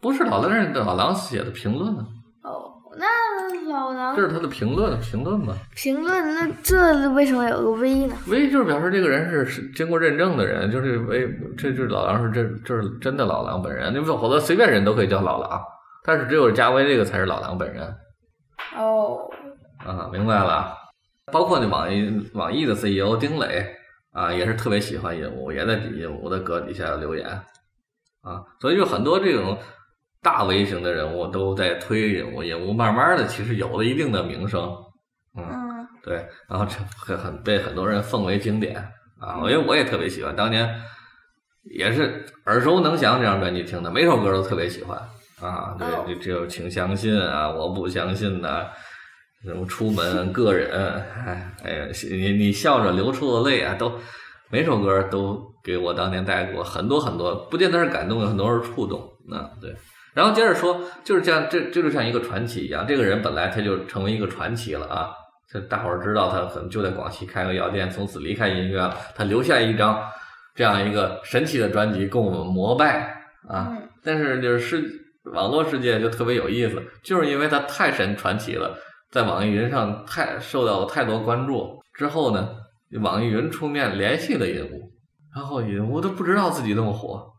[0.00, 2.02] 不是老狼，是老狼写的评论呢。
[2.42, 5.54] 哦，那老狼这是他的评论评论吧？
[5.76, 15.60] 评论，那这为什么有个 V 呢？V 就是表示这个人是是经过认证的人，就是 V，这就是老狼是这这是真的老狼本人，你否则随便人都可以叫老狼，
[16.04, 17.94] 但是只有加 V 这个才是老狼本人
[18.76, 19.30] 哦，
[19.78, 20.76] 啊，明白了。
[21.32, 23.74] 包括那网易网易的 CEO 丁磊
[24.12, 27.26] 啊，也是特别喜欢尹武，也在尹武的歌底下留言
[28.22, 29.58] 啊，所以就很多这种
[30.20, 34.62] 大 V 型的人物都在推尹武，尹武慢慢的其实有了一定的名声，
[35.36, 35.44] 嗯。
[35.50, 35.72] 嗯
[36.04, 36.16] 对，
[36.48, 38.76] 然后这很很被很多人奉为经典
[39.20, 40.68] 啊，因为我也特别喜欢，当年
[41.62, 45.00] 也是耳熟能详这张专辑听的，每首歌都特别喜欢
[45.42, 45.76] 啊。
[46.06, 48.66] 这只有请相信啊，我不相信呐、
[49.44, 53.92] 什么出门个人，哎哎呀，你你笑着流出的泪啊，都
[54.50, 59.50] 每首歌都给我当年带过很多很多，不见得是感动，有很多是触动啊。
[59.60, 59.74] 对，
[60.14, 65.10] 然后接着说，就是像，这这就像一个传奇一样，这个人本来他就成为一个传奇了啊。
[65.50, 68.96] 这大伙儿知道他可能就在广西开个药店，从此离开音乐了。
[69.14, 70.00] 他留下一张
[70.54, 73.00] 这样一个神奇的专辑供我们膜拜
[73.48, 73.68] 啊！
[73.70, 75.01] 嗯但是就是世
[75.32, 78.76] 网络世界就特别有意思，就是因为他太神传奇了，
[79.10, 82.48] 在网易云上太受到了太多关注之后呢，
[83.00, 84.90] 网易云出面联系了尹吾，
[85.34, 87.30] 然后尹吾都不知道自己那么火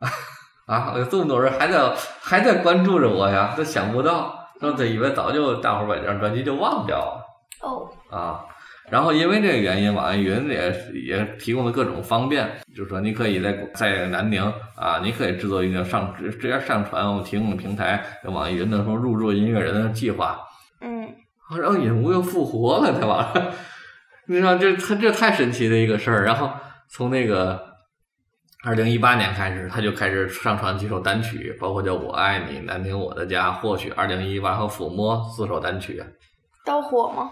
[0.66, 0.94] 啊！
[0.96, 7.22] 有这么多人还在还在关注着我呀，都想不到，说他以为早就大伙儿把这张专辑就忘掉了。
[7.60, 8.44] 哦，啊，
[8.92, 14.42] 然后因为这个原因，网易云也也提供了各种方便，就是说你可以在在南宁
[14.76, 20.38] 啊，你可以制作一个上直直接上传，我们提供的平台，网易云的什么入驻音乐人的计划，
[20.82, 21.04] 嗯
[21.48, 23.42] 啊然后尹吾又复活了，在网上，
[24.26, 26.26] 你知道这他这太神奇的一个事儿。
[26.26, 26.50] 然后
[26.90, 27.58] 从那个
[28.62, 36.04] 二零一八年开始，他就开始上传几首单曲，包括叫《我爱你》《南宁我的家》《或许》二零一八和《抚摸》四首单曲。
[36.66, 37.30] 到火吗？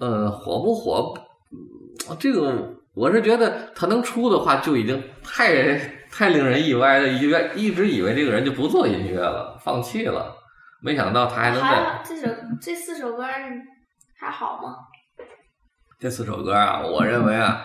[0.00, 1.14] 呃，火不火？
[1.52, 5.78] 嗯这个我是觉得他能出的话，就已经太
[6.10, 7.06] 太令人意外了。
[7.06, 10.34] 以为一直以为这个人就不做音乐了，放弃了，
[10.82, 11.62] 没想到他还能
[12.04, 12.26] 这首
[12.60, 13.22] 这四首歌
[14.18, 14.76] 还好吗？
[16.00, 17.62] 这四首歌啊，我认为啊，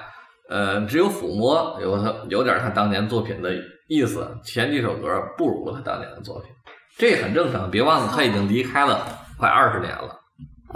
[0.49, 3.51] 呃，只有抚摸有他有点他当年作品的
[3.87, 6.51] 意思，前几首歌不如他当年的作品，
[6.97, 7.71] 这也很正常。
[7.71, 9.07] 别忘了他已经离开了
[9.39, 10.19] 快二十年了。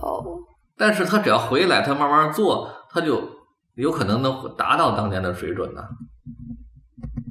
[0.01, 0.23] 哦，
[0.79, 3.21] 但是他只要回来，他慢慢做，他就
[3.75, 5.83] 有可能能达到当年的水准呢。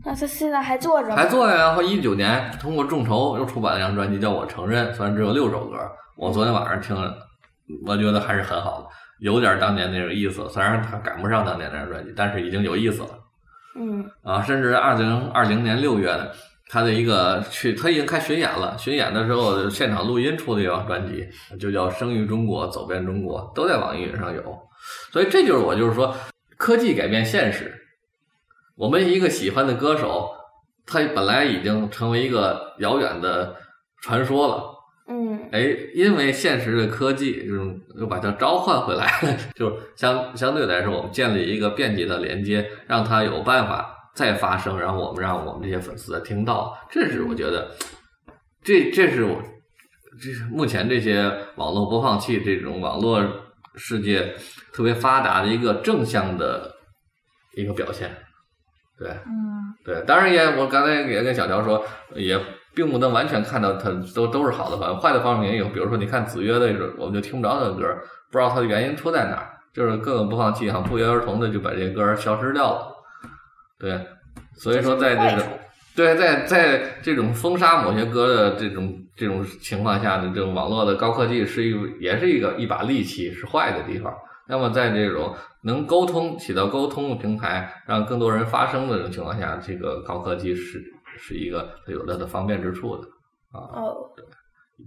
[0.04, 1.16] 那他现在还做着吗？
[1.16, 5.76] 还做呀，然后一九年通过众筹又出版了一张专辑，叫我承认，虽然只有六首歌，
[6.16, 7.14] 我昨天晚上听了，
[7.86, 8.88] 我觉得还是很好的，
[9.20, 10.48] 有点当年那个意思。
[10.50, 13.08] 虽然他赶不上当年那张专辑，但是已经有意思了
[13.76, 14.42] 嗯啊！
[14.42, 16.34] 甚至二零二零年六月的。
[16.68, 18.76] 他的一个去，他已经开巡演了。
[18.78, 21.26] 巡演的时候，现场录音出的一张专辑，
[21.58, 24.42] 就叫《生于中国，走遍中国》，都在网易云上有。
[25.10, 26.14] 所以这就是我就是说，
[26.56, 27.74] 科技改变现实。
[28.76, 30.30] 我们一个喜欢的歌手，
[30.86, 33.56] 他本来已经成为一个遥远的
[34.02, 34.74] 传说了。
[35.10, 35.60] 嗯哎，
[35.94, 47.70] 因为现实的科技，这种又把它召唤回来了， 就相相对来说，我们建立一个便捷的连接，让他有办法再发声，然后我们让我们这些粉丝听到，这是我觉得，
[48.64, 49.40] 这这是我
[50.20, 53.22] 这是目前这些网络播放器这种网络
[53.76, 54.34] 世界
[54.72, 56.74] 特别发达的一个正向的
[57.54, 58.10] 一个表现，
[58.98, 59.08] 对。
[59.10, 59.46] 嗯
[59.84, 61.82] 对，当然也，我刚才也跟小乔说，
[62.14, 62.38] 也
[62.74, 65.66] 并不能完全看到它都都是好的方面，坏的方面也有。
[65.68, 66.66] 比如说，你看子曰的，
[66.98, 67.86] 我们就听不着他的歌，
[68.30, 72.97] 不知道它的原因出在哪儿，就是各个播放器好像不约而同的就把这些歌消失掉了。
[73.78, 74.06] 对，
[74.54, 75.48] 所以说在这个
[75.94, 84.12] 对在在这种封杀某些歌的这种这种情况下呢，这种网络的高科技是一也是一个一把利器，是坏的地方。
[84.48, 90.82] 那么在这种能沟通起到沟通的平台，让更多人发声的这种情况下，这个高科技是
[91.18, 93.02] 是一个它有它的方便之处的
[93.52, 93.60] 啊。
[93.74, 93.96] 哦，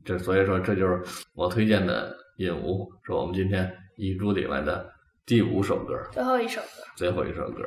[0.04, 1.02] 这所以说这就是
[1.36, 4.90] 我推荐的《引无》，是我们今天遗珠里面的
[5.26, 7.64] 第五首歌，最后一首歌，最后一首歌。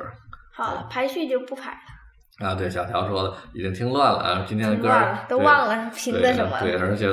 [0.55, 1.71] 好了，排序就不排
[2.39, 4.89] 了，啊，对，小乔说了，已经听乱了啊，今天的歌
[5.27, 7.05] 都忘了评的什么对，对，而且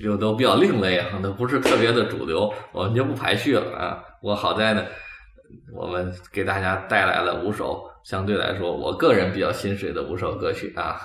[0.00, 4.02] 又都比较另类啊，都不是特别的主流，我们就不排序了啊。
[4.22, 4.84] 我好在呢，
[5.74, 10.96] 我们给大家带来了五首相对来说我个人比较心水的五首歌曲啊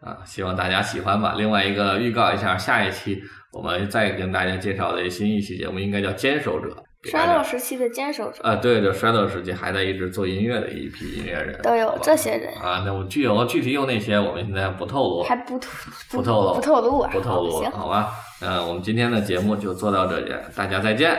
[0.00, 1.34] 啊，希望大家喜欢吧。
[1.36, 3.22] 另外一个预告一下，下一期
[3.52, 6.68] 我们再跟大家介绍的新一期节目应该叫《坚守者》，
[7.10, 12.82] 衰落时期的坚守者啊，对对，衰落时期还在一直做音乐的一批音乐人，都有这些人，啊。
[12.84, 15.68] 那我具有具体有哪些，我们现在不透露，还不透
[16.10, 17.10] 不透露，不透露啊？
[17.12, 18.10] 不透露，行，好吧？
[18.40, 21.18] 呃，我们今天的节目就做到这里，大家再见。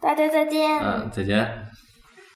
[0.00, 0.78] 大家再见。
[0.80, 1.48] 嗯，再见。